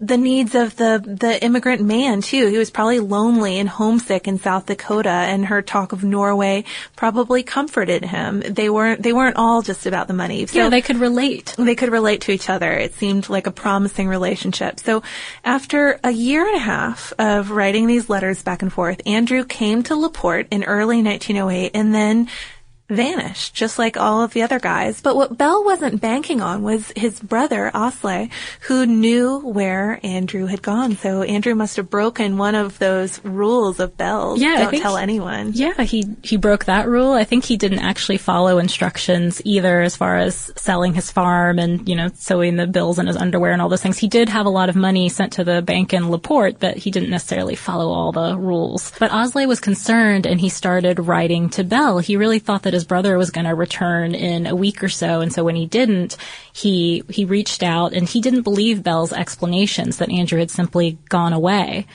the 0.01 0.17
needs 0.17 0.55
of 0.55 0.77
the 0.77 1.03
the 1.05 1.43
immigrant 1.45 1.83
man 1.83 2.21
too. 2.23 2.49
He 2.49 2.59
was 2.59 2.71
probably 2.71 3.01
lonely 3.01 3.59
and 3.59 3.69
homesick 3.69 4.27
in 4.27 4.39
South 4.39 4.67
Dakota 4.67 5.11
and 5.11 5.47
her 5.47 5.63
talk 5.63 5.93
of 5.93 6.05
Norway 6.05 6.65
probably 6.97 7.43
comforted 7.43 8.05
him. 8.05 8.41
They 8.41 8.71
weren't 8.71 9.03
they 9.03 9.13
weren't 9.13 9.37
all 9.37 9.63
just 9.63 9.87
about 9.87 10.09
the 10.09 10.15
money. 10.15 10.47
So 10.47 10.59
yeah, 10.59 10.69
they 10.69 10.83
could 10.83 10.99
relate. 10.99 11.55
They 11.59 11.75
could 11.75 11.93
relate 11.93 12.23
to 12.23 12.33
each 12.33 12.49
other. 12.49 12.73
It 12.73 12.95
seemed 12.95 13.29
like 13.29 13.47
a 13.47 13.53
promising 13.53 14.09
relationship. 14.09 14.81
So 14.81 15.03
after 15.45 16.01
a 16.03 16.11
year 16.11 16.47
and 16.47 16.57
a 16.57 16.61
half 16.61 17.13
of 17.19 17.51
writing 17.51 17.87
these 17.87 18.09
letters 18.09 18.43
back 18.43 18.63
and 18.63 18.73
forth, 18.73 19.01
Andrew 19.07 19.45
came 19.45 19.83
to 19.85 19.97
LaPorte 19.97 20.49
in 20.51 20.65
early 20.65 21.03
1908 21.03 21.73
and 21.75 21.95
then 21.95 22.29
vanished, 22.89 23.55
just 23.55 23.79
like 23.79 23.97
all 23.97 24.23
of 24.23 24.33
the 24.33 24.43
other 24.43 24.59
guys. 24.59 25.01
But 25.01 25.17
what 25.17 25.39
Belle 25.39 25.65
wasn't 25.65 26.01
banking 26.01 26.41
on 26.41 26.63
was 26.63 26.93
his 26.97 27.21
brother, 27.21 27.71
Osley, 27.75 28.31
who 28.63 28.87
knew 28.87 29.41
where 29.41 29.99
Andrew 30.03 30.47
had 30.47 30.63
gone. 30.63 30.97
So 30.97 31.23
Andrew 31.23 31.55
must 31.55 31.77
have 31.77 31.89
broken 31.89 32.37
one 32.37 32.55
of 32.55 32.79
those 32.79 33.25
rules 33.25 33.81
of 33.81 33.97
Belle's. 33.97 34.41
Yeah, 34.41 34.71
Don't 34.71 34.81
tell 34.81 34.97
anyone. 34.97 35.53
Yeah, 35.55 35.83
he, 35.83 36.05
he 36.23 36.37
broke 36.37 36.67
that 36.67 36.87
rule. 36.87 37.13
I 37.13 37.25
think 37.25 37.45
he 37.45 37.57
didn't 37.57 37.81
actually 37.81 38.19
follow 38.19 38.59
instructions 38.59 39.41
either 39.45 39.81
as 39.81 39.97
far 39.97 40.19
as 40.19 40.53
selling 40.57 40.95
his 40.95 41.11
farm 41.11 41.59
and, 41.59 41.89
you 41.89 41.97
know, 41.97 42.11
sewing 42.15 42.57
the 42.57 42.67
bills 42.67 42.99
in 42.99 43.07
his 43.07 43.17
underwear 43.17 43.53
and 43.53 43.63
all 43.63 43.69
those 43.69 43.83
things. 43.83 43.99
He 43.99 44.09
did 44.09 44.29
have 44.29 44.47
a 44.47 44.51
lot 44.51 44.69
of 44.69 44.77
money 44.77 45.09
sent 45.09 45.33
to 45.35 45.45
the 45.45 45.63
bank 45.63 45.93
in 45.95 46.11
LaPorte, 46.11 46.61
but 46.61 46.77
he 46.77 46.91
didn't 46.91 47.11
necessarily 47.11 47.55
follow 47.55 47.91
all 47.93 48.13
the 48.13 48.37
rules. 48.37 48.93
But 48.99 49.11
Osley 49.11 49.47
was 49.47 49.61
concerned 49.61 50.27
and 50.27 50.41
he 50.41 50.49
started 50.49 50.99
writing 50.99 51.49
to 51.51 51.65
Belle. 51.65 51.99
He 51.99 52.17
really 52.17 52.39
thought 52.39 52.63
that 52.63 52.72
his 52.73 52.83
his 52.83 52.89
brother 52.89 53.17
was 53.17 53.31
going 53.31 53.45
to 53.45 53.55
return 53.55 54.13
in 54.13 54.45
a 54.45 54.57
week 54.57 54.83
or 54.83 54.89
so. 54.89 55.21
And 55.21 55.33
so 55.33 55.45
when 55.45 55.55
he 55.55 55.67
didn't, 55.67 56.17
he, 56.53 57.05
he 57.09 57.25
reached 57.25 57.63
out 57.63 57.93
and 57.93 58.09
he 58.09 58.21
didn't 58.21 58.43
believe 58.43 58.83
Belle's 58.83 59.13
explanations 59.13 59.99
that 59.99 60.11
Andrew 60.11 60.41
had 60.41 60.51
simply 60.51 60.99
gone 61.09 61.33
away. 61.33 61.87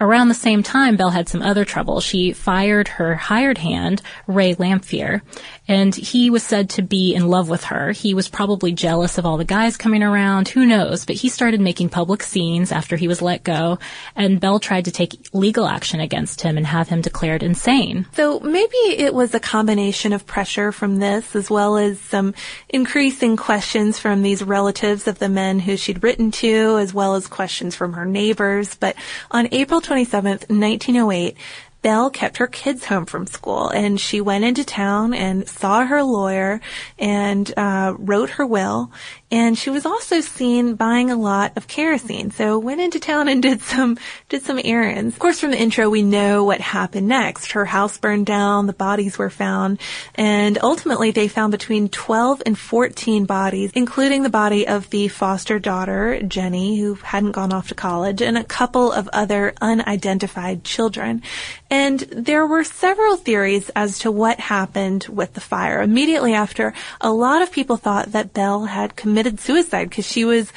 Around 0.00 0.28
the 0.28 0.34
same 0.34 0.64
time, 0.64 0.96
Belle 0.96 1.10
had 1.10 1.28
some 1.28 1.40
other 1.40 1.64
trouble. 1.64 2.00
She 2.00 2.32
fired 2.32 2.88
her 2.88 3.14
hired 3.14 3.58
hand, 3.58 4.02
Ray 4.26 4.56
Lamphere, 4.56 5.22
and 5.66 5.94
he 5.94 6.30
was 6.30 6.42
said 6.42 6.70
to 6.70 6.82
be 6.82 7.14
in 7.14 7.28
love 7.28 7.48
with 7.48 7.64
her. 7.64 7.92
He 7.92 8.14
was 8.14 8.28
probably 8.28 8.72
jealous 8.72 9.18
of 9.18 9.26
all 9.26 9.36
the 9.36 9.44
guys 9.44 9.76
coming 9.76 10.02
around, 10.02 10.48
who 10.48 10.66
knows, 10.66 11.04
but 11.04 11.16
he 11.16 11.28
started 11.28 11.60
making 11.60 11.88
public 11.88 12.22
scenes 12.22 12.72
after 12.72 12.96
he 12.96 13.08
was 13.08 13.22
let 13.22 13.44
go, 13.44 13.78
and 14.14 14.40
Belle 14.40 14.60
tried 14.60 14.84
to 14.86 14.92
take 14.92 15.28
legal 15.32 15.66
action 15.66 16.00
against 16.00 16.40
him 16.40 16.56
and 16.56 16.66
have 16.66 16.88
him 16.88 17.00
declared 17.00 17.42
insane. 17.42 18.06
So 18.12 18.40
maybe 18.40 18.76
it 18.76 19.14
was 19.14 19.34
a 19.34 19.40
combination 19.40 20.12
of 20.12 20.26
pressure 20.26 20.72
from 20.72 20.98
this 20.98 21.34
as 21.34 21.50
well 21.50 21.76
as 21.76 22.00
some 22.00 22.34
increasing 22.68 23.36
questions 23.36 23.98
from 23.98 24.22
these 24.22 24.42
relatives 24.42 25.06
of 25.06 25.18
the 25.18 25.28
men 25.28 25.58
who 25.60 25.76
she'd 25.76 26.02
written 26.02 26.30
to, 26.30 26.78
as 26.78 26.92
well 26.92 27.14
as 27.14 27.26
questions 27.26 27.74
from 27.74 27.94
her 27.94 28.04
neighbors. 28.04 28.74
But 28.74 28.96
on 29.30 29.48
April 29.52 29.80
27th, 29.80 30.48
1908, 30.50 31.36
Belle 31.84 32.08
kept 32.08 32.38
her 32.38 32.46
kids 32.46 32.86
home 32.86 33.04
from 33.04 33.26
school 33.26 33.68
and 33.68 34.00
she 34.00 34.18
went 34.22 34.42
into 34.42 34.64
town 34.64 35.12
and 35.12 35.46
saw 35.46 35.84
her 35.84 36.02
lawyer 36.02 36.62
and 36.98 37.52
uh, 37.58 37.94
wrote 37.98 38.30
her 38.30 38.46
will 38.46 38.90
and 39.34 39.58
she 39.58 39.68
was 39.68 39.84
also 39.84 40.20
seen 40.20 40.76
buying 40.76 41.10
a 41.10 41.16
lot 41.16 41.56
of 41.56 41.66
kerosene. 41.66 42.30
So 42.30 42.56
went 42.56 42.80
into 42.80 43.00
town 43.00 43.26
and 43.26 43.42
did 43.48 43.62
some 43.62 43.98
did 44.28 44.44
some 44.44 44.60
errands. 44.62 45.14
Of 45.14 45.18
course, 45.18 45.40
from 45.40 45.50
the 45.50 45.60
intro, 45.60 45.90
we 45.90 46.02
know 46.02 46.44
what 46.44 46.60
happened 46.60 47.08
next. 47.08 47.50
Her 47.50 47.64
house 47.64 47.98
burned 47.98 48.26
down, 48.26 48.68
the 48.68 48.72
bodies 48.72 49.18
were 49.18 49.30
found, 49.30 49.80
and 50.14 50.56
ultimately 50.62 51.10
they 51.10 51.26
found 51.26 51.50
between 51.50 51.88
12 51.88 52.44
and 52.46 52.56
14 52.56 53.24
bodies, 53.24 53.72
including 53.74 54.22
the 54.22 54.28
body 54.28 54.68
of 54.68 54.88
the 54.90 55.08
foster 55.08 55.58
daughter 55.58 56.22
Jenny, 56.22 56.78
who 56.78 56.94
hadn't 56.94 57.32
gone 57.32 57.52
off 57.52 57.68
to 57.68 57.74
college, 57.74 58.22
and 58.22 58.38
a 58.38 58.44
couple 58.44 58.92
of 58.92 59.08
other 59.12 59.52
unidentified 59.60 60.62
children. 60.62 61.22
And 61.70 61.98
there 61.98 62.46
were 62.46 62.62
several 62.62 63.16
theories 63.16 63.68
as 63.74 63.98
to 64.00 64.12
what 64.12 64.38
happened 64.38 65.06
with 65.08 65.34
the 65.34 65.40
fire. 65.40 65.82
Immediately 65.82 66.34
after, 66.34 66.72
a 67.00 67.10
lot 67.10 67.42
of 67.42 67.50
people 67.50 67.76
thought 67.76 68.12
that 68.12 68.32
Belle 68.32 68.66
had 68.66 68.94
committed 68.94 69.23
suicide 69.38 69.88
because 69.88 70.06
she 70.06 70.24
was 70.24 70.52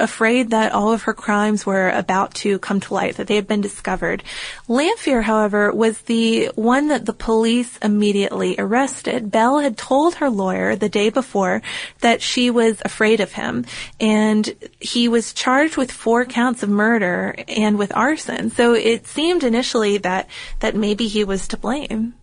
afraid 0.00 0.50
that 0.50 0.72
all 0.72 0.92
of 0.92 1.02
her 1.02 1.14
crimes 1.14 1.66
were 1.66 1.90
about 1.90 2.34
to 2.34 2.58
come 2.58 2.80
to 2.80 2.94
light, 2.94 3.16
that 3.16 3.26
they 3.26 3.36
had 3.36 3.46
been 3.46 3.60
discovered. 3.60 4.22
Lamphere, 4.68 5.22
however, 5.22 5.72
was 5.72 6.00
the 6.02 6.46
one 6.54 6.88
that 6.88 7.06
the 7.06 7.12
police 7.12 7.76
immediately 7.78 8.54
arrested. 8.58 9.30
Belle 9.30 9.58
had 9.58 9.76
told 9.76 10.16
her 10.16 10.30
lawyer 10.30 10.76
the 10.76 10.88
day 10.88 11.10
before 11.10 11.62
that 12.00 12.22
she 12.22 12.50
was 12.50 12.80
afraid 12.84 13.20
of 13.20 13.32
him 13.32 13.64
and 14.00 14.54
he 14.80 15.08
was 15.08 15.32
charged 15.32 15.76
with 15.76 15.90
four 15.90 16.24
counts 16.24 16.62
of 16.62 16.68
murder 16.68 17.34
and 17.48 17.78
with 17.78 17.94
arson. 17.96 18.50
So 18.50 18.74
it 18.74 19.06
seemed 19.06 19.44
initially 19.44 19.98
that, 19.98 20.28
that 20.60 20.74
maybe 20.74 21.06
he 21.08 21.24
was 21.24 21.48
to 21.48 21.56
blame. 21.56 22.14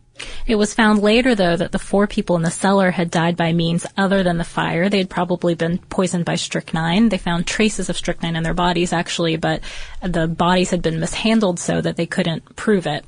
It 0.48 0.56
was 0.56 0.74
found 0.74 1.02
later, 1.02 1.36
though, 1.36 1.56
that 1.56 1.72
the 1.72 1.80
four 1.80 2.08
people 2.08 2.36
in 2.36 2.42
the 2.42 2.52
cellar 2.52 2.92
had 2.92 3.12
died 3.12 3.38
by 3.38 3.54
means 3.54 3.86
other 3.98 4.24
than 4.24 4.38
the 4.38 4.44
fire. 4.44 4.90
They 4.90 4.98
had 4.98 5.10
probably 5.10 5.56
been 5.56 5.78
poisoned 5.78 6.26
by 6.26 6.36
strychnine. 6.36 7.10
They 7.10 7.18
found 7.18 7.48
traces 7.48 7.90
of 7.90 7.98
strychnine 7.98 8.36
in 8.36 8.44
their 8.44 8.54
bodies, 8.54 8.94
actually, 8.94 9.38
but 9.38 9.62
the 10.02 10.28
bodies 10.28 10.72
had 10.72 10.82
been 10.82 11.00
mishandled 11.00 11.60
so 11.60 11.82
that 11.82 11.96
they 11.96 12.06
couldn't 12.06 12.56
prove 12.56 12.88
it. 12.88 13.06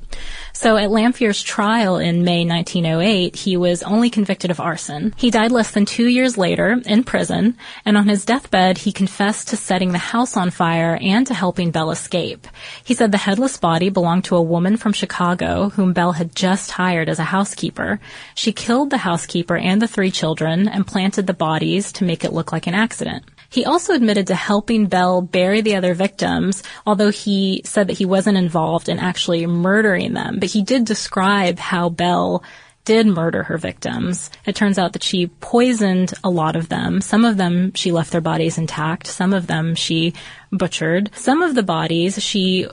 So 0.52 0.76
at 0.76 0.90
Lamphere's 0.90 1.42
trial 1.42 1.96
in 1.96 2.24
May 2.24 2.44
1908, 2.44 3.36
he 3.36 3.56
was 3.56 3.82
only 3.82 4.08
convicted 4.08 4.50
of 4.50 4.60
arson. 4.60 5.12
He 5.16 5.30
died 5.30 5.50
less 5.50 5.72
than 5.72 5.84
two 5.84 6.06
years 6.06 6.38
later 6.38 6.80
in 6.86 7.04
prison, 7.04 7.56
and 7.84 7.96
on 7.96 8.08
his 8.08 8.24
deathbed, 8.24 8.78
he 8.78 8.92
confessed 8.92 9.48
to 9.48 9.56
setting 9.56 9.92
the 9.92 9.98
house 9.98 10.36
on 10.36 10.50
fire 10.50 10.96
and 11.00 11.26
to 11.26 11.34
helping 11.34 11.70
Belle 11.70 11.90
escape. 11.90 12.46
He 12.84 12.94
said 12.94 13.10
the 13.10 13.18
headless 13.18 13.56
body 13.56 13.88
belonged 13.90 14.24
to 14.24 14.36
a 14.36 14.42
woman 14.42 14.76
from 14.76 14.92
Chicago 14.92 15.70
whom 15.70 15.92
Belle 15.92 16.12
had 16.12 16.36
just 16.36 16.70
hired 16.70 17.03
as 17.08 17.18
a 17.18 17.24
housekeeper. 17.24 18.00
She 18.34 18.52
killed 18.52 18.90
the 18.90 18.98
housekeeper 18.98 19.56
and 19.56 19.80
the 19.80 19.88
three 19.88 20.10
children 20.10 20.68
and 20.68 20.86
planted 20.86 21.26
the 21.26 21.34
bodies 21.34 21.92
to 21.92 22.04
make 22.04 22.24
it 22.24 22.32
look 22.32 22.52
like 22.52 22.66
an 22.66 22.74
accident. 22.74 23.24
He 23.50 23.64
also 23.64 23.94
admitted 23.94 24.26
to 24.28 24.34
helping 24.34 24.86
Belle 24.86 25.22
bury 25.22 25.60
the 25.60 25.76
other 25.76 25.94
victims, 25.94 26.62
although 26.84 27.10
he 27.10 27.62
said 27.64 27.86
that 27.86 27.98
he 27.98 28.04
wasn't 28.04 28.36
involved 28.36 28.88
in 28.88 28.98
actually 28.98 29.46
murdering 29.46 30.12
them. 30.12 30.38
But 30.40 30.50
he 30.50 30.62
did 30.62 30.84
describe 30.84 31.58
how 31.60 31.88
Belle 31.88 32.42
did 32.84 33.06
murder 33.06 33.44
her 33.44 33.56
victims. 33.56 34.30
It 34.44 34.56
turns 34.56 34.78
out 34.78 34.92
that 34.92 35.02
she 35.02 35.28
poisoned 35.28 36.14
a 36.22 36.30
lot 36.30 36.56
of 36.56 36.68
them. 36.68 37.00
Some 37.00 37.24
of 37.24 37.36
them 37.36 37.72
she 37.74 37.92
left 37.92 38.12
their 38.12 38.20
bodies 38.20 38.58
intact. 38.58 39.06
Some 39.06 39.32
of 39.32 39.46
them 39.46 39.74
she 39.74 40.14
butchered. 40.52 41.10
Some 41.14 41.42
of 41.42 41.54
the 41.54 41.62
bodies 41.62 42.22
she 42.22 42.66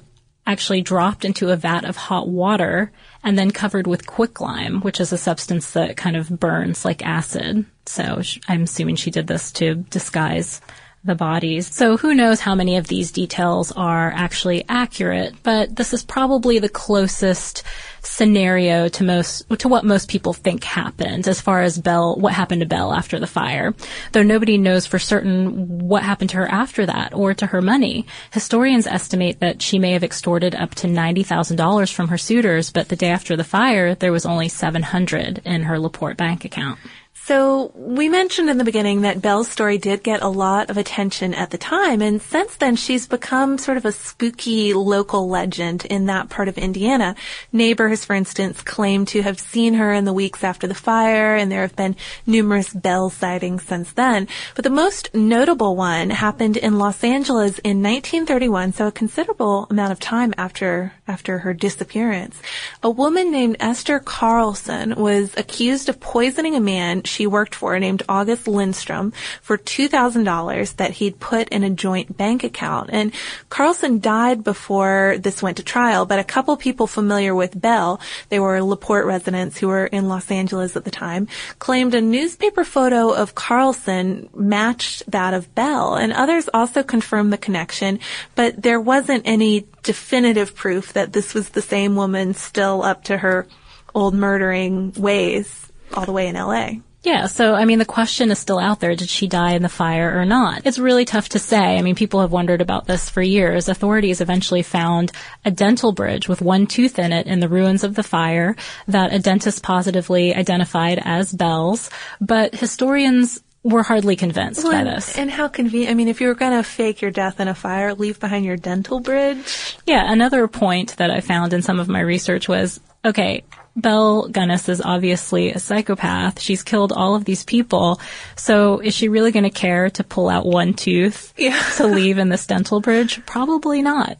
actually 0.46 0.82
dropped 0.82 1.24
into 1.24 1.50
a 1.50 1.56
vat 1.56 1.86
of 1.86 1.96
hot 1.96 2.28
water 2.28 2.92
and 3.24 3.38
then 3.38 3.51
covered 3.51 3.88
with 3.88 4.08
quicklime, 4.08 4.82
which 4.82 5.00
is 5.00 5.12
a 5.12 5.18
substance 5.18 5.72
that 5.72 5.98
kind 5.98 6.16
of 6.16 6.40
burns 6.40 6.86
like 6.86 7.06
acid. 7.06 7.66
So 7.86 8.22
I'm 8.48 8.63
assuming 8.63 8.96
she 8.96 9.12
did 9.12 9.28
this 9.28 9.51
to 9.54 9.75
disguise 9.75 10.62
the 11.03 11.15
bodies. 11.15 11.67
So 11.67 11.98
who 11.98 12.13
knows 12.13 12.39
how 12.39 12.53
many 12.53 12.77
of 12.77 12.88
these 12.88 13.12
details 13.12 13.72
are 13.72 14.12
actually 14.12 14.65
accurate, 14.70 15.34
but 15.41 15.75
this 15.75 15.93
is 15.93 16.03
probably 16.03 16.60
the 16.60 16.70
closest 16.70 17.63
scenario 18.03 18.88
to 18.88 19.03
most 19.03 19.48
to 19.60 19.67
what 19.67 19.86
most 19.86 20.10
people 20.10 20.34
think 20.34 20.63
happened 20.63 21.27
as 21.27 21.39
far 21.39 21.62
as 21.62 21.77
Belle 21.77 22.15
what 22.15 22.34
happened 22.34 22.62
to 22.62 22.67
Belle 22.67 22.93
after 22.93 23.20
the 23.20 23.27
fire. 23.27 23.74
Though 24.12 24.24
nobody 24.24 24.58
knows 24.58 24.86
for 24.86 25.00
certain 25.00 25.88
what 25.88 26.03
happened 26.03 26.31
to 26.31 26.38
her 26.38 26.48
after 26.48 26.86
that 26.86 27.13
or 27.13 27.34
to 27.36 27.48
her 27.48 27.62
money. 27.62 28.05
Historians 28.31 28.88
estimate 28.88 29.39
that 29.39 29.62
she 29.62 29.79
may 29.79 29.91
have 29.91 30.03
extorted 30.03 30.55
up 30.55 30.75
to 30.75 30.88
$90,000 30.88 31.93
from 31.93 32.08
her 32.10 32.17
suitors, 32.17 32.72
but 32.72 32.89
the 32.89 32.96
day 32.96 33.10
after 33.10 33.36
the 33.36 33.43
fire 33.43 33.96
there 33.96 34.12
was 34.12 34.25
only 34.25 34.50
700 34.50 35.41
in 35.46 35.63
her 35.63 35.79
Laporte 35.79 36.17
bank 36.17 36.46
account. 36.46 36.79
So 37.13 37.72
we 37.75 38.10
mentioned 38.10 38.50
in 38.50 38.58
the 38.58 38.63
beginning 38.63 39.01
that 39.01 39.22
Belle's 39.22 39.48
story 39.48 39.77
did 39.77 40.01
get 40.01 40.24
a 40.24 40.27
lot 40.27 40.70
of 40.70 40.77
attention 40.77 41.34
at 41.34 41.51
the 41.51 41.58
time, 41.58 42.01
and 42.01 42.22
since 42.22 42.56
then 42.56 42.75
she's 42.75 43.08
become 43.08 43.58
sort 43.58 43.77
of 43.77 43.86
a 43.86 43.91
spooky 43.91 44.74
local 44.74 45.30
legend 45.30 45.86
in 45.86 46.08
that 46.08 46.30
part 46.30 46.48
of 46.48 46.58
Indiana. 46.58 47.15
Neighbors, 47.51 48.03
for 48.03 48.15
instance, 48.15 48.62
claim 48.62 49.06
to 49.06 49.22
have 49.22 49.39
seen 49.39 49.75
her 49.75 49.94
in 49.94 50.06
the 50.06 50.13
weeks 50.13 50.44
after 50.44 50.68
the 50.68 50.74
fire, 50.74 51.36
and 51.36 51.51
there 51.51 51.62
have 51.62 51.75
been 51.75 51.96
numerous 52.25 52.74
Belle 52.74 53.10
sightings 53.10 53.63
since 53.63 53.91
then. 53.94 54.27
But 54.56 54.63
the 54.63 54.70
most 54.70 55.13
notable 55.13 55.75
one 55.75 56.10
happened 56.10 56.58
in 56.58 56.80
Los 56.80 57.03
Angeles 57.03 57.60
in 57.60 57.84
1931, 57.84 58.74
so 58.74 58.88
a 58.88 58.92
considerable 58.92 59.68
amount 59.70 59.92
of 59.92 60.00
time 60.00 60.33
after 60.38 60.94
after 61.07 61.40
her 61.40 61.53
disappearance. 61.53 62.42
A 62.81 62.90
woman 62.90 63.31
named 63.31 63.57
Esther 63.59 64.00
Carlson 64.00 64.96
was 64.96 65.36
accused 65.38 65.90
of 65.90 66.00
poisoning 66.00 66.55
a 66.55 66.62
man 66.62 67.00
she 67.07 67.27
worked 67.27 67.55
for 67.55 67.77
named 67.79 68.03
August 68.07 68.48
Lindstrom 68.48 69.14
for 69.42 69.57
$2,000 69.57 70.75
that 70.77 70.92
he'd 70.92 71.20
put 71.20 71.50
in 71.50 71.64
a 71.64 71.70
joint 71.70 72.18
bank 72.18 72.44
account. 72.44 72.90
And 72.92 73.14
Carlson 73.50 74.00
died 74.00 74.44
before 74.44 75.18
this 75.20 75.42
went 75.42 75.57
to 75.57 75.64
trial, 75.64 76.05
but 76.05 76.20
a 76.20 76.24
couple 76.24 76.55
people 76.57 76.87
familiar 76.87 77.33
with 77.35 77.59
Belle, 77.59 78.00
they 78.29 78.40
were 78.40 78.61
LaPorte 78.61 79.05
residents 79.05 79.57
who 79.57 79.68
were 79.68 79.85
in 79.85 80.07
Los 80.07 80.31
Angeles 80.31 80.75
at 80.75 80.83
the 80.83 80.92
time, 80.92 81.27
claimed 81.59 81.94
a 81.94 82.01
newspaper 82.01 82.64
photo 82.64 83.11
of 83.11 83.35
Carlson 83.35 84.29
matched 84.33 85.09
that 85.11 85.33
of 85.33 85.53
Belle. 85.55 85.96
And 85.96 86.14
others 86.14 86.50
also 86.53 86.83
confirmed 86.83 87.31
the 87.31 87.37
connection, 87.37 88.00
but 88.35 88.61
there 88.61 88.79
wasn't 88.79 89.24
any 89.25 89.68
definitive 89.83 90.55
proof 90.55 90.94
that 90.94 91.14
this 91.14 91.33
was 91.33 91.50
the 91.50 91.61
same 91.61 91.96
woman 91.96 92.33
still 92.33 92.83
up 92.83 93.03
to 93.05 93.18
her 93.18 93.48
old 93.94 94.14
murdering 94.14 94.94
ways 94.94 95.72
all 95.94 96.05
the 96.05 96.11
way 96.11 96.27
in 96.27 96.35
LA. 96.35 96.74
Yeah, 97.03 97.25
so 97.25 97.55
I 97.55 97.66
mean 97.66 97.79
the 97.79 97.85
question 97.85 98.29
is 98.29 98.37
still 98.37 98.59
out 98.59 98.79
there. 98.79 98.96
Did 98.96 99.09
she 99.09 99.27
die 99.27 99.53
in 99.53 99.64
the 99.64 99.70
fire 99.70 100.20
or 100.20 100.25
not? 100.25 100.66
It's 100.66 100.77
really 100.77 101.05
tough 101.05 101.29
to 101.29 101.40
say. 101.40 101.77
I 101.77 101.81
mean 101.81 101.96
people 101.96 102.22
have 102.22 102.31
wondered 102.31 102.61
about 102.61 102.85
this 102.85 103.09
for 103.09 103.22
years. 103.22 103.68
Authorities 103.68 104.22
eventually 104.22 104.61
found 104.61 105.11
a 105.44 105.51
dental 105.51 105.94
bridge 105.94 106.27
with 106.27 106.42
one 106.42 106.68
tooth 106.68 107.00
in 107.00 107.11
it 107.11 107.25
in 107.25 107.40
the 107.40 107.50
ruins 107.50 107.83
of 107.83 107.96
the 107.96 108.03
fire 108.03 108.55
that 108.87 109.14
a 109.14 109.20
dentist 109.20 109.64
positively 109.64 110.35
identified 110.35 111.00
as 111.03 111.33
Belle's, 111.33 111.90
but 112.20 112.53
historians 112.53 113.42
were 113.64 113.83
hardly 113.83 114.16
convinced 114.16 114.64
well, 114.64 114.72
by 114.72 114.83
this. 114.83 115.18
And 115.18 115.29
how 115.29 115.48
convenient. 115.48 115.92
I 115.92 115.94
mean, 115.94 116.07
if 116.07 116.20
you 116.20 116.27
were 116.27 116.35
going 116.35 116.57
to 116.57 116.64
fake 116.64 117.01
your 117.01 117.11
death 117.11 117.40
in 117.40 117.48
a 117.48 117.53
fire, 117.53 117.94
leave 117.94 118.20
behind 118.20 118.46
your 118.46 118.57
dental 118.57 119.00
bridge. 119.00 119.77
Yeah, 119.85 120.11
another 120.11 120.48
point 120.48 120.98
that 120.98 121.11
I 121.11 121.22
found 121.22 121.53
in 121.53 121.61
some 121.61 121.79
of 121.79 121.87
my 121.87 122.00
research 122.00 122.48
was, 122.48 122.79
okay, 123.05 123.44
Belle 123.75 124.29
Gunness 124.29 124.68
is 124.68 124.81
obviously 124.81 125.51
a 125.51 125.60
psychopath. 125.60 126.40
She's 126.42 126.64
killed 126.64 126.92
all 126.92 127.16
of 127.16 127.25
these 127.25 127.44
people. 127.44 128.00
So 128.36 128.79
is 128.79 128.94
she 128.94 129.07
really 129.07 129.31
going 129.31 129.44
to 129.44 129.50
care 129.50 129.90
to 129.92 130.03
pull 130.03 130.29
out 130.29 130.46
one 130.46 130.74
tooth 130.74 131.34
yeah. 131.38 131.62
to 131.77 131.88
leave 131.88 132.18
in 132.18 132.29
this 132.29 132.48
dental 132.48 132.81
bridge? 132.81 133.25
Probably 133.25 133.81
not. 133.81 134.18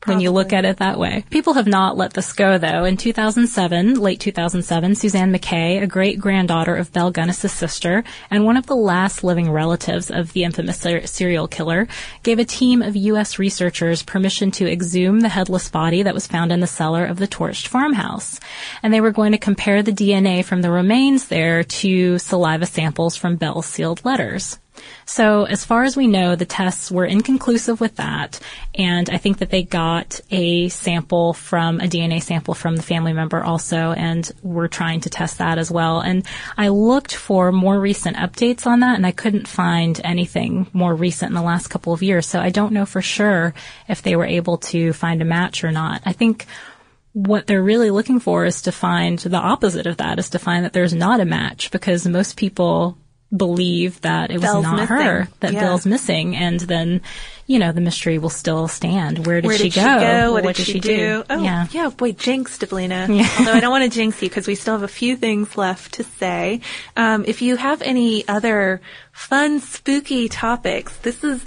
Probably. 0.00 0.14
when 0.14 0.22
you 0.22 0.30
look 0.30 0.52
at 0.52 0.64
it 0.64 0.76
that 0.76 0.98
way. 0.98 1.24
People 1.28 1.54
have 1.54 1.66
not 1.66 1.96
let 1.96 2.12
this 2.14 2.32
go 2.32 2.56
though. 2.56 2.84
In 2.84 2.96
2007, 2.96 4.00
late 4.00 4.20
2007, 4.20 4.94
Suzanne 4.94 5.32
McKay, 5.32 5.82
a 5.82 5.88
great 5.88 6.20
granddaughter 6.20 6.76
of 6.76 6.92
Belle 6.92 7.12
Gunness' 7.12 7.50
sister 7.50 8.04
and 8.30 8.44
one 8.44 8.56
of 8.56 8.66
the 8.66 8.76
last 8.76 9.24
living 9.24 9.50
relatives 9.50 10.08
of 10.08 10.32
the 10.32 10.44
infamous 10.44 10.78
ser- 10.78 11.06
serial 11.06 11.48
killer, 11.48 11.88
gave 12.22 12.38
a 12.38 12.44
team 12.44 12.80
of 12.80 12.94
U.S. 12.94 13.40
researchers 13.40 14.04
permission 14.04 14.52
to 14.52 14.70
exhume 14.70 15.18
the 15.20 15.28
headless 15.28 15.68
body 15.68 16.04
that 16.04 16.14
was 16.14 16.28
found 16.28 16.52
in 16.52 16.60
the 16.60 16.68
cellar 16.68 17.04
of 17.04 17.18
the 17.18 17.26
torched 17.26 17.66
farmhouse. 17.66 18.38
And 18.84 18.94
they 18.94 19.00
were 19.00 19.10
going 19.10 19.32
to 19.32 19.38
compare 19.38 19.82
the 19.82 19.92
DNA 19.92 20.44
from 20.44 20.62
the 20.62 20.70
remains 20.70 21.26
there 21.26 21.64
to 21.64 22.18
saliva 22.20 22.66
samples 22.66 23.16
from 23.16 23.34
Belle's 23.34 23.66
sealed 23.66 24.04
letters. 24.04 24.58
So 25.04 25.44
as 25.44 25.64
far 25.64 25.84
as 25.84 25.96
we 25.96 26.06
know, 26.06 26.36
the 26.36 26.44
tests 26.44 26.90
were 26.90 27.04
inconclusive 27.04 27.80
with 27.80 27.96
that. 27.96 28.40
And 28.74 29.08
I 29.10 29.16
think 29.16 29.38
that 29.38 29.50
they 29.50 29.62
got 29.62 30.20
a 30.30 30.68
sample 30.68 31.32
from 31.32 31.80
a 31.80 31.84
DNA 31.84 32.22
sample 32.22 32.54
from 32.54 32.76
the 32.76 32.82
family 32.82 33.12
member 33.12 33.42
also. 33.42 33.92
And 33.92 34.30
we're 34.42 34.68
trying 34.68 35.00
to 35.00 35.10
test 35.10 35.38
that 35.38 35.58
as 35.58 35.70
well. 35.70 36.00
And 36.00 36.24
I 36.56 36.68
looked 36.68 37.14
for 37.14 37.52
more 37.52 37.80
recent 37.80 38.16
updates 38.16 38.66
on 38.66 38.80
that 38.80 38.96
and 38.96 39.06
I 39.06 39.12
couldn't 39.12 39.48
find 39.48 40.00
anything 40.04 40.66
more 40.72 40.94
recent 40.94 41.30
in 41.30 41.34
the 41.34 41.42
last 41.42 41.68
couple 41.68 41.92
of 41.92 42.02
years. 42.02 42.26
So 42.26 42.40
I 42.40 42.50
don't 42.50 42.72
know 42.72 42.86
for 42.86 43.02
sure 43.02 43.54
if 43.88 44.02
they 44.02 44.16
were 44.16 44.26
able 44.26 44.58
to 44.58 44.92
find 44.92 45.22
a 45.22 45.24
match 45.24 45.64
or 45.64 45.72
not. 45.72 46.02
I 46.04 46.12
think 46.12 46.46
what 47.12 47.46
they're 47.46 47.62
really 47.62 47.90
looking 47.90 48.20
for 48.20 48.44
is 48.44 48.62
to 48.62 48.72
find 48.72 49.18
the 49.18 49.38
opposite 49.38 49.86
of 49.86 49.96
that, 49.96 50.18
is 50.18 50.30
to 50.30 50.38
find 50.38 50.64
that 50.64 50.72
there's 50.72 50.94
not 50.94 51.20
a 51.20 51.24
match 51.24 51.70
because 51.70 52.06
most 52.06 52.36
people 52.36 52.96
believe 53.34 54.00
that 54.00 54.30
it 54.30 54.34
was 54.34 54.42
Belle's 54.42 54.62
not 54.62 54.76
missing. 54.76 54.96
her, 54.96 55.28
that 55.40 55.52
yeah. 55.52 55.60
Belle's 55.60 55.84
missing, 55.84 56.34
and 56.34 56.60
then, 56.60 57.02
you 57.46 57.58
know, 57.58 57.72
the 57.72 57.80
mystery 57.80 58.18
will 58.18 58.30
still 58.30 58.68
stand. 58.68 59.26
Where 59.26 59.40
did, 59.40 59.48
Where 59.48 59.58
she, 59.58 59.64
go? 59.64 59.70
she 59.70 59.80
go? 59.80 60.32
What, 60.32 60.44
what 60.44 60.56
did, 60.56 60.66
did, 60.66 60.72
she, 60.72 60.80
do? 60.80 60.96
do? 60.96 61.24
Oh, 61.28 61.42
yeah. 61.42 61.66
yeah, 61.70 61.90
boy, 61.90 62.12
jinx, 62.12 62.58
Deblina. 62.58 63.08
Yeah. 63.18 63.28
Although 63.38 63.52
I 63.52 63.60
don't 63.60 63.70
want 63.70 63.84
to 63.84 63.90
jinx 63.90 64.22
you 64.22 64.28
because 64.28 64.46
we 64.46 64.54
still 64.54 64.74
have 64.74 64.82
a 64.82 64.88
few 64.88 65.16
things 65.16 65.56
left 65.56 65.94
to 65.94 66.04
say. 66.04 66.60
Um, 66.96 67.24
if 67.26 67.42
you 67.42 67.56
have 67.56 67.82
any 67.82 68.26
other 68.28 68.80
fun, 69.12 69.60
spooky 69.60 70.28
topics, 70.28 70.96
this 70.98 71.24
is 71.24 71.44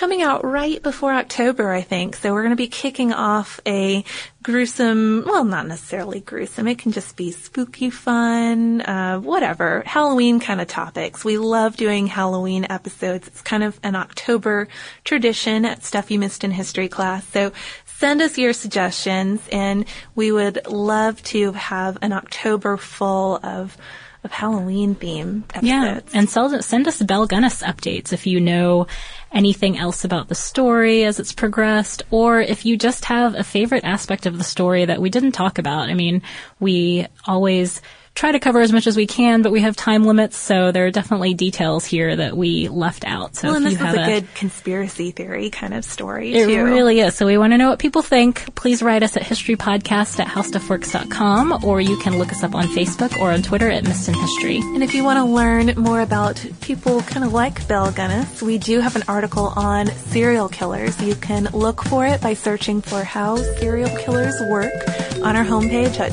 coming 0.00 0.22
out 0.22 0.42
right 0.46 0.82
before 0.82 1.12
October, 1.12 1.70
I 1.70 1.82
think. 1.82 2.16
So 2.16 2.32
we're 2.32 2.40
going 2.40 2.52
to 2.52 2.56
be 2.56 2.68
kicking 2.68 3.12
off 3.12 3.60
a 3.66 4.02
gruesome, 4.42 5.24
well, 5.26 5.44
not 5.44 5.66
necessarily 5.66 6.20
gruesome. 6.20 6.66
It 6.68 6.78
can 6.78 6.90
just 6.90 7.16
be 7.16 7.32
spooky 7.32 7.90
fun, 7.90 8.80
uh, 8.80 9.18
whatever, 9.18 9.82
Halloween 9.84 10.40
kind 10.40 10.58
of 10.58 10.68
topics. 10.68 11.22
We 11.22 11.36
love 11.36 11.76
doing 11.76 12.06
Halloween 12.06 12.66
episodes. 12.70 13.28
It's 13.28 13.42
kind 13.42 13.62
of 13.62 13.78
an 13.82 13.94
October 13.94 14.68
tradition 15.04 15.66
at 15.66 15.84
Stuff 15.84 16.10
You 16.10 16.18
Missed 16.18 16.44
in 16.44 16.50
History 16.50 16.88
class. 16.88 17.26
So 17.26 17.52
send 17.84 18.22
us 18.22 18.38
your 18.38 18.54
suggestions 18.54 19.46
and 19.52 19.84
we 20.14 20.32
would 20.32 20.66
love 20.66 21.22
to 21.24 21.52
have 21.52 21.98
an 22.00 22.14
October 22.14 22.78
full 22.78 23.38
of 23.42 23.76
of 24.22 24.32
Halloween 24.32 24.94
theme 24.94 25.44
episodes. 25.54 25.66
Yeah, 25.66 26.00
and 26.12 26.28
send, 26.28 26.62
send 26.62 26.86
us 26.86 27.02
Belle 27.02 27.26
Gunness 27.26 27.62
updates 27.62 28.12
if 28.12 28.26
you 28.26 28.40
know 28.40 28.86
anything 29.32 29.78
else 29.78 30.04
about 30.04 30.28
the 30.28 30.34
story 30.34 31.04
as 31.04 31.18
it's 31.18 31.32
progressed, 31.32 32.02
or 32.10 32.40
if 32.40 32.66
you 32.66 32.76
just 32.76 33.06
have 33.06 33.34
a 33.34 33.44
favorite 33.44 33.84
aspect 33.84 34.26
of 34.26 34.36
the 34.36 34.44
story 34.44 34.84
that 34.84 35.00
we 35.00 35.08
didn't 35.08 35.32
talk 35.32 35.58
about. 35.58 35.88
I 35.88 35.94
mean, 35.94 36.22
we 36.58 37.06
always 37.26 37.80
try 38.14 38.32
to 38.32 38.38
cover 38.40 38.60
as 38.60 38.72
much 38.72 38.86
as 38.86 38.96
we 38.96 39.06
can, 39.06 39.42
but 39.42 39.52
we 39.52 39.60
have 39.60 39.76
time 39.76 40.04
limits, 40.04 40.36
so 40.36 40.72
there 40.72 40.86
are 40.86 40.90
definitely 40.90 41.34
details 41.34 41.84
here 41.84 42.14
that 42.16 42.36
we 42.36 42.68
left 42.68 43.04
out. 43.06 43.36
So 43.36 43.48
well, 43.48 43.56
and 43.56 43.66
if 43.66 43.72
this 43.72 43.80
you 43.80 43.86
is 43.86 43.94
have 43.94 44.08
a, 44.08 44.20
good 44.20 44.34
conspiracy 44.34 45.10
theory 45.10 45.50
kind 45.50 45.72
of 45.72 45.84
story 45.84 46.34
it 46.34 46.46
too. 46.46 46.64
really 46.64 47.00
is. 47.00 47.14
So 47.14 47.26
we 47.26 47.38
want 47.38 47.52
to 47.52 47.58
know 47.58 47.70
what 47.70 47.78
people 47.78 48.02
think. 48.02 48.54
Please 48.54 48.82
write 48.82 49.02
us 49.02 49.16
at 49.16 49.22
historypodcast 49.22 50.20
at 50.20 50.26
howstuffworks.com, 50.26 51.64
or 51.64 51.80
you 51.80 51.96
can 51.96 52.18
look 52.18 52.30
us 52.30 52.42
up 52.42 52.54
on 52.54 52.64
Facebook 52.68 53.18
or 53.20 53.32
on 53.32 53.42
Twitter 53.42 53.70
at 53.70 53.84
Missed 53.84 54.08
in 54.08 54.14
History. 54.14 54.58
And 54.58 54.82
if 54.82 54.94
you 54.94 55.04
want 55.04 55.18
to 55.18 55.24
learn 55.24 55.74
more 55.76 56.00
about 56.00 56.44
people 56.60 57.00
kind 57.02 57.24
of 57.24 57.32
like 57.32 57.66
Belle 57.68 57.92
Gunness, 57.92 58.42
we 58.42 58.58
do 58.58 58.80
have 58.80 58.96
an 58.96 59.04
article 59.08 59.52
on 59.56 59.86
serial 59.86 60.48
killers. 60.48 61.00
You 61.00 61.14
can 61.14 61.44
look 61.52 61.82
for 61.84 62.06
it 62.06 62.20
by 62.20 62.34
searching 62.34 62.82
for 62.82 63.02
how 63.02 63.36
serial 63.36 63.94
killers 63.98 64.34
work 64.50 64.72
on 65.22 65.36
our 65.36 65.44
homepage 65.44 65.98
at 66.00 66.12